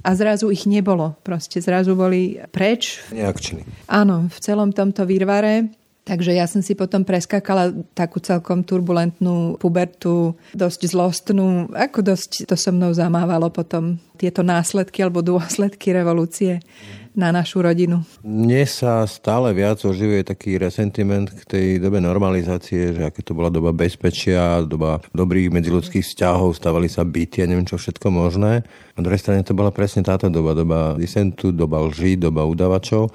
a 0.00 0.16
zrazu 0.16 0.48
ich 0.48 0.64
nebolo. 0.64 1.12
Proste 1.20 1.60
zrazu 1.60 1.92
boli 1.92 2.40
preč. 2.48 3.04
Neakčení. 3.12 3.68
Áno, 3.92 4.32
v 4.32 4.38
celom 4.40 4.72
tomto 4.72 5.04
výrvare. 5.04 5.79
Takže 6.00 6.32
ja 6.32 6.48
som 6.48 6.64
si 6.64 6.72
potom 6.72 7.04
preskakala 7.04 7.76
takú 7.92 8.18
celkom 8.24 8.64
turbulentnú 8.64 9.60
pubertu, 9.60 10.34
dosť 10.56 10.80
zlostnú, 10.90 11.68
ako 11.76 12.00
dosť 12.00 12.48
to 12.48 12.56
so 12.56 12.72
mnou 12.72 12.90
zamávalo 12.96 13.52
potom 13.52 14.00
tieto 14.16 14.40
následky 14.40 15.04
alebo 15.04 15.20
dôsledky 15.20 15.92
revolúcie 15.92 16.64
na 17.10 17.34
našu 17.34 17.60
rodinu. 17.60 18.06
Mne 18.22 18.64
sa 18.70 19.02
stále 19.04 19.50
viac 19.50 19.82
oživuje 19.82 20.22
taký 20.22 20.56
resentiment 20.56 21.26
k 21.26 21.42
tej 21.44 21.66
dobe 21.82 21.98
normalizácie, 21.98 22.94
že 22.94 23.02
aké 23.02 23.20
to 23.20 23.34
bola 23.34 23.50
doba 23.50 23.74
bezpečia, 23.74 24.62
doba 24.62 25.02
dobrých 25.10 25.50
medziludských 25.50 26.06
vzťahov, 26.06 26.54
stavali 26.54 26.86
sa 26.86 27.02
byty 27.02 27.42
a 27.42 27.50
neviem 27.50 27.66
čo 27.66 27.76
všetko 27.76 28.08
možné. 28.08 28.62
Na 28.94 29.02
druhej 29.02 29.20
strane 29.20 29.42
to 29.42 29.58
bola 29.58 29.74
presne 29.74 30.06
táto 30.06 30.30
doba, 30.30 30.54
doba 30.54 30.94
disentu, 30.94 31.50
doba 31.50 31.82
lží, 31.82 32.14
doba 32.14 32.46
udavačov 32.46 33.10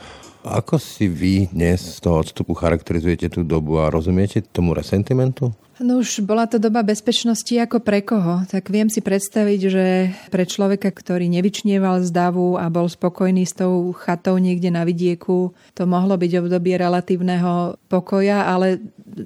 ako 0.46 0.78
si 0.78 1.10
vy 1.10 1.50
dnes 1.50 1.82
z 1.82 2.00
toho 2.06 2.22
odstupu 2.22 2.54
charakterizujete 2.54 3.34
tú 3.34 3.42
dobu 3.42 3.82
a 3.82 3.90
rozumiete 3.90 4.46
tomu 4.46 4.78
resentimentu? 4.78 5.50
No 5.76 6.00
už 6.00 6.24
bola 6.24 6.48
to 6.48 6.56
doba 6.56 6.88
bezpečnosti 6.88 7.52
ako 7.52 7.84
pre 7.84 8.00
koho. 8.00 8.48
Tak 8.48 8.72
viem 8.72 8.88
si 8.88 9.04
predstaviť, 9.04 9.60
že 9.68 9.86
pre 10.32 10.48
človeka, 10.48 10.88
ktorý 10.88 11.28
nevyčnieval 11.28 12.00
z 12.00 12.16
davu 12.16 12.56
a 12.56 12.72
bol 12.72 12.88
spokojný 12.88 13.44
s 13.44 13.60
tou 13.60 13.92
chatou 13.92 14.40
niekde 14.40 14.72
na 14.72 14.88
vidieku, 14.88 15.52
to 15.76 15.84
mohlo 15.84 16.16
byť 16.16 16.32
obdobie 16.40 16.80
relatívneho 16.80 17.76
pokoja, 17.92 18.48
ale 18.48 18.80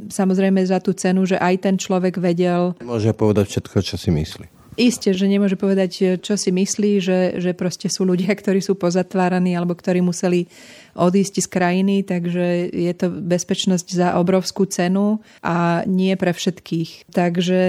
samozrejme 0.10 0.66
za 0.66 0.82
tú 0.82 0.98
cenu, 0.98 1.30
že 1.30 1.38
aj 1.38 1.70
ten 1.70 1.76
človek 1.78 2.18
vedel... 2.18 2.74
Môže 2.82 3.14
povedať 3.14 3.54
všetko, 3.54 3.78
čo 3.86 4.02
si 4.02 4.10
myslí. 4.10 4.59
Isté, 4.80 5.12
že 5.12 5.28
nemôže 5.28 5.60
povedať, 5.60 6.24
čo 6.24 6.40
si 6.40 6.56
myslí, 6.56 7.04
že, 7.04 7.20
že 7.36 7.52
proste 7.52 7.92
sú 7.92 8.08
ľudia, 8.08 8.32
ktorí 8.32 8.64
sú 8.64 8.80
pozatváraní 8.80 9.52
alebo 9.52 9.76
ktorí 9.76 10.00
museli 10.00 10.48
odísť 10.96 11.44
z 11.44 11.48
krajiny, 11.52 11.96
takže 12.08 12.72
je 12.72 12.94
to 12.96 13.12
bezpečnosť 13.12 13.88
za 13.92 14.08
obrovskú 14.16 14.64
cenu 14.72 15.20
a 15.44 15.84
nie 15.84 16.16
pre 16.16 16.32
všetkých. 16.32 17.12
Takže 17.12 17.60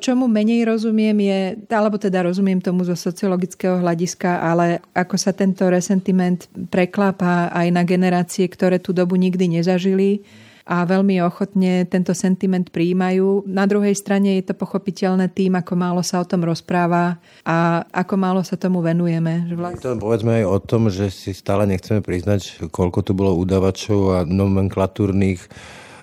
Čomu 0.00 0.32
menej 0.32 0.64
rozumiem 0.64 1.12
je, 1.20 1.40
alebo 1.68 2.00
teda 2.00 2.24
rozumiem 2.24 2.56
tomu 2.56 2.88
zo 2.88 2.96
sociologického 2.96 3.84
hľadiska, 3.84 4.40
ale 4.40 4.80
ako 4.96 5.20
sa 5.20 5.36
tento 5.36 5.68
resentiment 5.68 6.48
preklápa 6.72 7.52
aj 7.52 7.68
na 7.68 7.84
generácie, 7.84 8.48
ktoré 8.48 8.80
tú 8.80 8.96
dobu 8.96 9.20
nikdy 9.20 9.60
nezažili, 9.60 10.24
a 10.70 10.86
veľmi 10.86 11.18
ochotne 11.26 11.82
tento 11.90 12.14
sentiment 12.14 12.70
prijímajú. 12.70 13.42
Na 13.50 13.66
druhej 13.66 13.98
strane 13.98 14.38
je 14.38 14.46
to 14.46 14.54
pochopiteľné 14.54 15.26
tým, 15.34 15.58
ako 15.58 15.74
málo 15.74 16.06
sa 16.06 16.22
o 16.22 16.28
tom 16.28 16.46
rozpráva 16.46 17.18
a 17.42 17.82
ako 17.90 18.14
málo 18.14 18.46
sa 18.46 18.54
tomu 18.54 18.78
venujeme. 18.78 19.50
Že 19.50 19.54
vlastne... 19.58 19.82
To 19.82 19.98
povedzme 19.98 20.30
aj 20.38 20.44
o 20.46 20.58
tom, 20.62 20.86
že 20.86 21.10
si 21.10 21.34
stále 21.34 21.66
nechceme 21.66 21.98
priznať, 21.98 22.70
koľko 22.70 23.02
tu 23.02 23.18
bolo 23.18 23.34
udavačov 23.34 24.00
a 24.14 24.18
nomenklatúrnych 24.22 25.50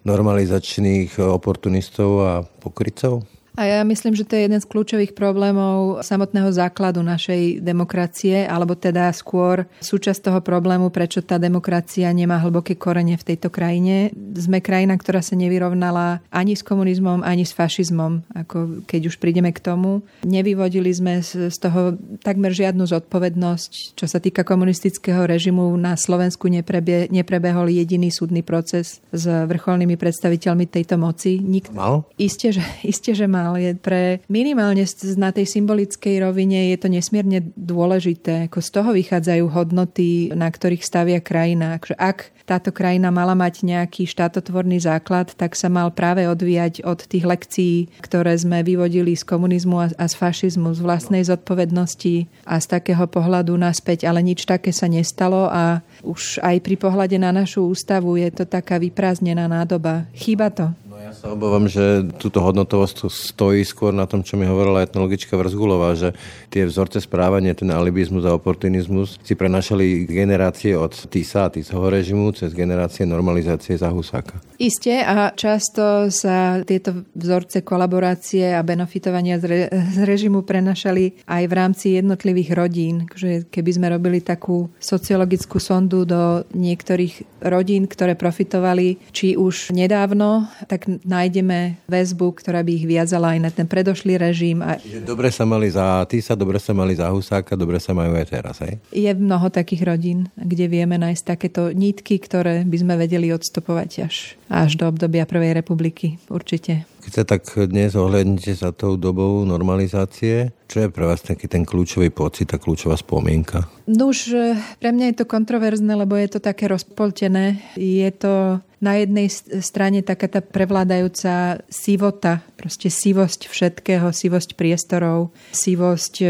normalizačných 0.03 1.15
oportunistov 1.15 2.10
a 2.27 2.34
pokrycov? 2.43 3.23
A 3.58 3.65
ja 3.65 3.82
myslím, 3.82 4.13
že 4.13 4.22
to 4.22 4.38
je 4.38 4.46
jeden 4.46 4.62
z 4.62 4.70
kľúčových 4.70 5.17
problémov 5.17 6.06
samotného 6.06 6.54
základu 6.54 7.02
našej 7.02 7.65
demokracie, 7.65 8.46
alebo 8.46 8.78
teda 8.78 9.10
skôr 9.10 9.65
súčasť 9.82 10.30
toho 10.30 10.39
problému, 10.46 10.93
prečo 10.93 11.26
tá 11.26 11.41
demokracia 11.41 12.06
nemá 12.13 12.38
hlboké 12.38 12.78
korene 12.78 13.17
v 13.17 13.34
tejto 13.34 13.50
krajine. 13.50 14.13
Sme 14.38 14.62
krajina, 14.62 14.93
ktorá 14.93 15.26
sa 15.26 15.34
nevyrovnala 15.34 16.22
ani 16.30 16.54
s 16.54 16.62
komunizmom, 16.62 17.26
ani 17.26 17.50
s 17.50 17.58
fašizmom, 17.58 18.30
ako 18.38 18.86
keď 18.86 19.10
už 19.10 19.17
prídeme 19.17 19.50
k 19.50 19.58
tomu. 19.58 20.06
Nevyvodili 20.22 20.93
sme 20.93 21.26
z 21.26 21.50
toho 21.58 21.98
takmer 22.22 22.54
žiadnu 22.54 22.86
zodpovednosť. 22.86 23.98
Čo 23.98 24.06
sa 24.06 24.22
týka 24.22 24.46
komunistického 24.46 25.26
režimu, 25.26 25.74
na 25.82 25.98
Slovensku 25.98 26.46
neprebie, 26.46 27.10
neprebehol 27.10 27.74
jediný 27.74 28.13
súdny 28.13 28.46
proces 28.46 29.02
s 29.10 29.26
vrcholnými 29.26 29.98
predstaviteľmi 29.98 30.70
tejto 30.70 31.02
moci. 31.02 31.41
Nikto. 31.41 31.74
Mal? 31.74 32.06
Isté, 32.22 32.54
že, 32.54 32.62
isté, 32.86 33.17
že 33.17 33.26
mal 33.26 33.46
Je 33.55 33.71
pre 33.79 34.19
minimálne 34.27 34.83
na 35.15 35.31
tej 35.31 35.47
symbolickej 35.47 36.19
rovine 36.19 36.75
je 36.75 36.77
to 36.83 36.91
nesmierne 36.91 37.55
dôležité. 37.55 38.51
Ako 38.51 38.60
z 38.60 38.69
toho 38.75 38.89
vychádzajú 38.91 39.45
hodnoty, 39.47 40.36
na 40.36 40.51
ktorých 40.51 40.83
stavia 40.83 41.23
krajina. 41.23 41.79
Ak 41.95 42.36
táto 42.47 42.71
krajina 42.71 43.12
mala 43.12 43.36
mať 43.36 43.67
nejaký 43.67 44.07
štátotvorný 44.07 44.79
základ, 44.79 45.36
tak 45.36 45.53
sa 45.53 45.67
mal 45.67 45.91
práve 45.91 46.23
odvíjať 46.31 46.88
od 46.88 47.03
tých 47.03 47.27
lekcií, 47.27 47.75
ktoré 47.99 48.31
sme 48.39 48.63
vyvodili 48.63 49.19
z 49.19 49.27
komunizmu 49.27 49.83
a, 49.83 49.88
z 49.91 50.13
fašizmu, 50.15 50.71
z 50.71 50.79
vlastnej 50.79 51.27
zodpovednosti 51.27 52.47
a 52.47 52.55
z 52.63 52.65
takého 52.71 53.03
pohľadu 53.03 53.51
naspäť, 53.60 54.07
ale 54.07 54.23
nič 54.23 54.47
také 54.47 54.71
sa 54.71 54.88
nestalo 54.88 55.51
a 55.51 55.83
už 56.07 56.39
aj 56.39 56.63
pri 56.63 56.79
pohľade 56.79 57.19
na 57.19 57.36
našu 57.36 57.67
ústavu 57.67 58.15
je 58.15 58.31
to 58.31 58.47
taká 58.47 58.79
vyprázdnená 58.79 59.51
nádoba. 59.51 60.07
Chýba 60.15 60.47
to. 60.47 60.71
Sa 61.17 61.34
obávam, 61.34 61.65
že 61.65 62.06
túto 62.21 62.45
hodnotovosť 62.45 63.10
stojí 63.10 63.65
skôr 63.65 63.89
na 63.89 64.06
tom, 64.06 64.21
čo 64.21 64.38
mi 64.38 64.45
hovorila 64.45 64.86
etnologička 64.86 65.34
Vrzgulová, 65.34 65.97
že 65.97 66.13
tie 66.53 66.69
vzorce 66.69 67.01
správania, 67.01 67.58
ten 67.58 67.73
alibizmus 67.73 68.21
a 68.30 68.38
oportunizmus 68.38 69.17
si 69.25 69.34
prenašali 69.34 70.06
generácie 70.06 70.77
od 70.77 70.93
TISA 70.93 71.49
a 71.49 71.51
TISovho 71.51 71.89
režimu 71.89 72.38
cez 72.38 72.53
generácie 72.53 73.10
normalizácie 73.10 73.73
za 73.73 73.89
Husáka. 73.89 74.38
Isté 74.62 75.01
a 75.01 75.34
často 75.34 76.13
sa 76.13 76.62
tieto 76.62 77.10
vzorce 77.17 77.65
kolaborácie 77.65 78.53
a 78.53 78.62
benefitovania 78.62 79.41
z, 79.41 79.45
re- 79.49 79.69
z 79.73 80.06
režimu 80.06 80.45
prenašali 80.45 81.25
aj 81.25 81.43
v 81.49 81.53
rámci 81.53 81.86
jednotlivých 81.97 82.53
rodín. 82.53 83.10
Že 83.10 83.49
keby 83.49 83.71
sme 83.73 83.88
robili 83.89 84.21
takú 84.21 84.69
sociologickú 84.77 85.58
sondu 85.58 86.06
do 86.06 86.45
niektorých 86.53 87.41
rodín, 87.41 87.89
ktoré 87.89 88.13
profitovali 88.13 89.01
či 89.10 89.34
už 89.34 89.73
nedávno, 89.73 90.45
tak 90.69 90.86
nájdeme 91.08 91.80
väzbu, 91.88 92.36
ktorá 92.36 92.62
by 92.62 92.72
ich 92.76 92.86
viazala 92.86 93.34
aj 93.34 93.39
na 93.39 93.50
ten 93.50 93.63
predošlý 93.63 94.20
režim. 94.20 94.60
A... 94.60 94.76
Čiže 94.78 95.08
dobre 95.08 95.32
sa 95.32 95.48
mali 95.48 95.72
za 95.72 96.04
Tisa, 96.06 96.36
dobre 96.36 96.60
sa 96.60 96.76
mali 96.76 96.93
za 96.93 97.08
Husáka, 97.08 97.56
dobre 97.56 97.80
sa 97.80 97.96
majú 97.96 98.12
aj 98.20 98.28
teraz, 98.28 98.60
hej? 98.60 98.78
Je 98.91 99.08
mnoho 99.15 99.48
takých 99.48 99.88
rodín, 99.88 100.28
kde 100.36 100.67
vieme 100.67 101.00
nájsť 101.00 101.24
takéto 101.24 101.72
nítky, 101.72 102.20
ktoré 102.20 102.67
by 102.67 102.78
sme 102.78 102.93
vedeli 103.00 103.32
odstopovať 103.32 103.89
až, 104.04 104.36
až 104.52 104.76
do 104.76 104.91
obdobia 104.91 105.24
Prvej 105.24 105.56
republiky. 105.56 106.20
Určite. 106.28 106.84
Keď 107.08 107.13
sa 107.15 107.24
tak 107.24 107.48
dnes 107.72 107.96
ohľadnete 107.96 108.52
za 108.52 108.76
tou 108.76 109.00
dobou 109.00 109.48
normalizácie, 109.48 110.52
čo 110.67 110.84
je 110.84 110.91
pre 110.91 111.08
vás 111.08 111.24
taký 111.24 111.48
ten 111.48 111.63
kľúčový 111.63 112.12
pocit, 112.12 112.52
tá 112.52 112.60
kľúčová 112.60 113.00
spomienka? 113.00 113.63
No 113.88 114.12
už 114.12 114.36
e, 114.36 114.60
pre 114.84 114.91
mňa 114.91 115.15
je 115.15 115.24
to 115.24 115.26
kontroverzné, 115.32 115.96
lebo 115.96 116.20
je 116.20 116.28
to 116.28 116.43
také 116.43 116.67
rozpoltené. 116.67 117.63
Je 117.80 118.12
to 118.12 118.60
na 118.77 119.01
jednej 119.01 119.25
strane 119.61 120.05
taká 120.05 120.29
tá 120.29 120.39
prevládajúca 120.41 121.65
sivota, 121.65 122.45
proste 122.53 122.93
sivosť 122.93 123.49
všetkého, 123.49 124.13
sivosť 124.13 124.53
priestorov, 124.53 125.33
sivosť 125.49 126.13
e, 126.21 126.27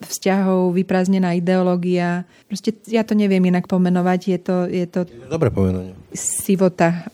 vzťahov, 0.00 0.72
vyprázdnená 0.72 1.36
ideológia. 1.36 2.24
Proste 2.48 2.72
ja 2.88 3.04
to 3.04 3.12
neviem 3.12 3.44
inak 3.44 3.68
pomenovať, 3.68 4.20
je 4.32 4.38
to... 4.40 4.56
Je 4.72 4.86
to 4.88 5.00
Dobre 5.28 5.52
pomenovanie. 5.52 5.92
Sivota. 6.16 7.04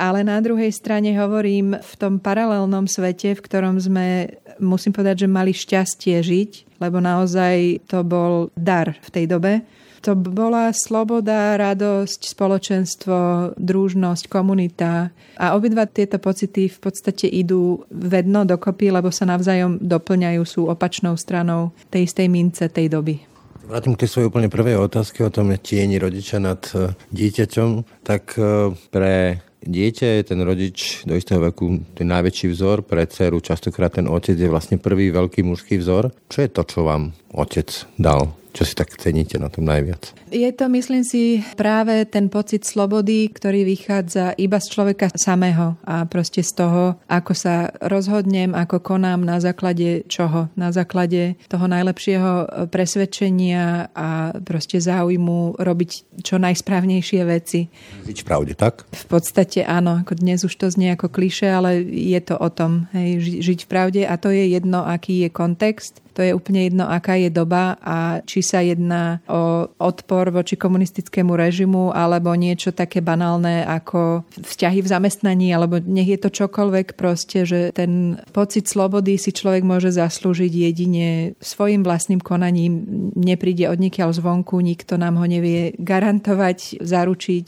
Ale 0.00 0.24
na 0.24 0.40
druhej 0.40 0.72
strane 0.72 1.12
hovorím 1.12 1.76
v 1.76 1.92
tom 2.00 2.16
paralelnom 2.16 2.88
svete, 2.88 3.36
v 3.36 3.44
ktorom 3.44 3.76
sme, 3.76 4.32
musím 4.56 4.96
povedať, 4.96 5.28
že 5.28 5.28
mali 5.28 5.52
šťastie 5.52 6.16
žiť, 6.24 6.80
lebo 6.80 7.04
naozaj 7.04 7.84
to 7.84 8.00
bol 8.00 8.48
dar 8.56 8.96
v 8.96 9.08
tej 9.12 9.24
dobe. 9.28 9.60
To 10.00 10.16
bola 10.16 10.72
sloboda, 10.72 11.60
radosť, 11.60 12.32
spoločenstvo, 12.32 13.16
družnosť, 13.60 14.32
komunita. 14.32 15.12
A 15.36 15.52
obidva 15.52 15.84
tieto 15.84 16.16
pocity 16.16 16.72
v 16.72 16.78
podstate 16.80 17.28
idú 17.28 17.84
vedno 17.92 18.48
dokopy, 18.48 18.88
lebo 18.88 19.12
sa 19.12 19.28
navzájom 19.28 19.76
doplňajú, 19.84 20.40
sú 20.48 20.72
opačnou 20.72 21.20
stranou 21.20 21.76
tej 21.92 22.08
istej 22.08 22.32
mince 22.32 22.72
tej 22.72 22.88
doby. 22.88 23.20
Vrátim 23.68 23.92
k 23.92 24.08
tej 24.08 24.16
svojej 24.16 24.28
úplne 24.32 24.48
prvej 24.48 24.80
otázke 24.80 25.20
o 25.20 25.28
tom 25.28 25.52
tieni 25.60 26.00
rodiča 26.00 26.40
nad 26.40 26.64
e, 26.72 26.96
dieťaťom. 27.12 28.00
Tak 28.00 28.40
e, 28.40 28.72
pre 28.88 29.44
dieťa 29.62 30.06
je 30.20 30.22
ten 30.24 30.40
rodič 30.40 31.04
do 31.04 31.14
istého 31.14 31.40
veku 31.40 31.84
ten 31.92 32.08
najväčší 32.08 32.48
vzor, 32.50 32.82
pre 32.82 33.04
dceru 33.04 33.44
častokrát 33.44 33.92
ten 33.92 34.08
otec 34.08 34.36
je 34.36 34.48
vlastne 34.48 34.80
prvý 34.80 35.12
veľký 35.12 35.44
mužský 35.44 35.78
vzor. 35.78 36.10
Čo 36.32 36.38
je 36.40 36.50
to, 36.50 36.62
čo 36.64 36.80
vám 36.88 37.12
otec 37.36 37.68
dal? 38.00 38.39
Čo 38.50 38.62
si 38.66 38.74
tak 38.74 38.94
ceníte 38.98 39.38
na 39.38 39.46
tom 39.46 39.66
najviac? 39.66 40.10
Je 40.30 40.50
to, 40.54 40.66
myslím 40.70 41.06
si, 41.06 41.42
práve 41.54 42.06
ten 42.06 42.26
pocit 42.26 42.66
slobody, 42.66 43.30
ktorý 43.30 43.62
vychádza 43.62 44.34
iba 44.38 44.58
z 44.58 44.66
človeka 44.70 45.10
samého 45.14 45.78
a 45.86 46.06
proste 46.06 46.42
z 46.42 46.52
toho, 46.54 46.98
ako 47.06 47.32
sa 47.34 47.70
rozhodnem, 47.82 48.54
ako 48.54 48.82
konám 48.82 49.22
na 49.22 49.38
základe 49.38 50.06
čoho. 50.10 50.50
Na 50.58 50.74
základe 50.74 51.38
toho 51.46 51.66
najlepšieho 51.70 52.66
presvedčenia 52.70 53.90
a 53.94 54.34
proste 54.42 54.82
záujmu 54.82 55.58
robiť 55.58 55.90
čo 56.22 56.42
najsprávnejšie 56.42 57.20
veci. 57.26 57.70
Žiť 58.06 58.18
v 58.22 58.26
pravde, 58.26 58.52
tak? 58.58 58.86
V 58.90 59.06
podstate 59.06 59.62
áno, 59.62 60.02
ako 60.02 60.18
dnes 60.18 60.42
už 60.42 60.54
to 60.58 60.66
znie 60.70 60.94
ako 60.94 61.10
kliše, 61.10 61.46
ale 61.46 61.82
je 61.86 62.20
to 62.22 62.34
o 62.34 62.48
tom, 62.50 62.90
hej, 62.94 63.40
žiť 63.42 63.66
v 63.66 63.68
pravde 63.70 64.02
a 64.06 64.14
to 64.18 64.34
je 64.34 64.50
jedno, 64.52 64.82
aký 64.82 65.26
je 65.26 65.30
kontext 65.30 66.02
to 66.20 66.28
je 66.28 66.36
úplne 66.36 66.68
jedno, 66.68 66.84
aká 66.84 67.16
je 67.16 67.32
doba 67.32 67.80
a 67.80 68.20
či 68.28 68.44
sa 68.44 68.60
jedná 68.60 69.24
o 69.24 69.72
odpor 69.80 70.28
voči 70.28 70.60
komunistickému 70.60 71.32
režimu 71.32 71.96
alebo 71.96 72.36
niečo 72.36 72.76
také 72.76 73.00
banálne 73.00 73.64
ako 73.64 74.28
vzťahy 74.36 74.84
v 74.84 74.90
zamestnaní 74.92 75.48
alebo 75.56 75.80
nech 75.80 76.12
je 76.12 76.20
to 76.20 76.28
čokoľvek 76.28 76.92
proste, 76.92 77.48
že 77.48 77.72
ten 77.72 78.20
pocit 78.36 78.68
slobody 78.68 79.16
si 79.16 79.32
človek 79.32 79.64
môže 79.64 79.96
zaslúžiť 79.96 80.52
jedine 80.52 81.32
svojim 81.40 81.80
vlastným 81.80 82.20
konaním. 82.20 82.84
Nepríde 83.16 83.72
od 83.72 83.80
nikiaľ 83.80 84.12
zvonku, 84.12 84.60
nikto 84.60 85.00
nám 85.00 85.16
ho 85.16 85.24
nevie 85.24 85.72
garantovať, 85.80 86.84
zaručiť 86.84 87.46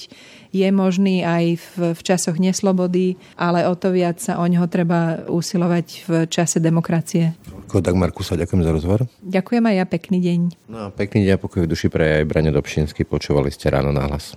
je 0.52 0.68
možný 0.68 1.24
aj 1.24 1.44
v, 1.58 1.96
v 1.96 2.00
časoch 2.04 2.36
neslobody, 2.36 3.16
ale 3.40 3.64
o 3.66 3.74
to 3.74 3.90
viac 3.90 4.20
sa 4.20 4.38
o 4.38 4.44
neho 4.46 4.68
treba 4.68 5.24
usilovať 5.26 5.86
v 6.06 6.10
čase 6.28 6.60
demokracie. 6.60 7.34
Dagmar 7.72 8.12
Kusa, 8.12 8.36
ďakujem 8.36 8.62
za 8.68 8.72
rozhovor. 8.76 9.00
Ďakujem 9.24 9.64
aj 9.64 9.74
ja, 9.80 9.84
pekný 9.88 10.18
deň. 10.20 10.40
No 10.68 10.78
a 10.84 10.86
pekný 10.92 11.24
deň 11.24 11.40
pokoj 11.40 11.64
v 11.64 11.70
duši 11.72 11.88
pre 11.88 12.20
aj 12.20 12.28
Brane 12.28 12.52
Dobšinský, 12.52 13.08
počúvali 13.08 13.48
ste 13.48 13.72
ráno 13.72 13.96
na 13.96 14.04
hlas. 14.04 14.36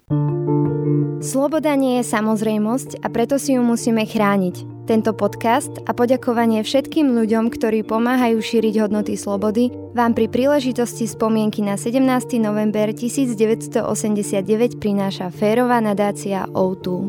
Sloboda 1.26 1.74
nie 1.74 2.00
je 2.00 2.06
samozrejmosť 2.06 3.02
a 3.02 3.10
preto 3.10 3.42
si 3.42 3.58
ju 3.58 3.62
musíme 3.66 4.06
chrániť. 4.06 4.86
Tento 4.86 5.18
podcast 5.18 5.74
a 5.90 5.98
poďakovanie 5.98 6.62
všetkým 6.62 7.18
ľuďom, 7.18 7.50
ktorí 7.50 7.82
pomáhajú 7.82 8.38
šíriť 8.38 8.86
hodnoty 8.86 9.18
slobody, 9.18 9.74
vám 9.98 10.14
pri 10.14 10.30
príležitosti 10.30 11.10
spomienky 11.10 11.66
na 11.66 11.82
17. 11.82 12.38
november 12.38 12.94
1989 12.94 14.78
prináša 14.78 15.34
férová 15.34 15.82
nadácia 16.06 16.46
O2. 16.54 17.02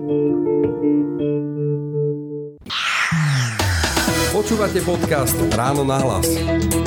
Počúvate 4.32 4.80
podcast 4.80 5.36
Ráno 5.52 5.84
na 5.84 6.00
hlas. 6.00 6.85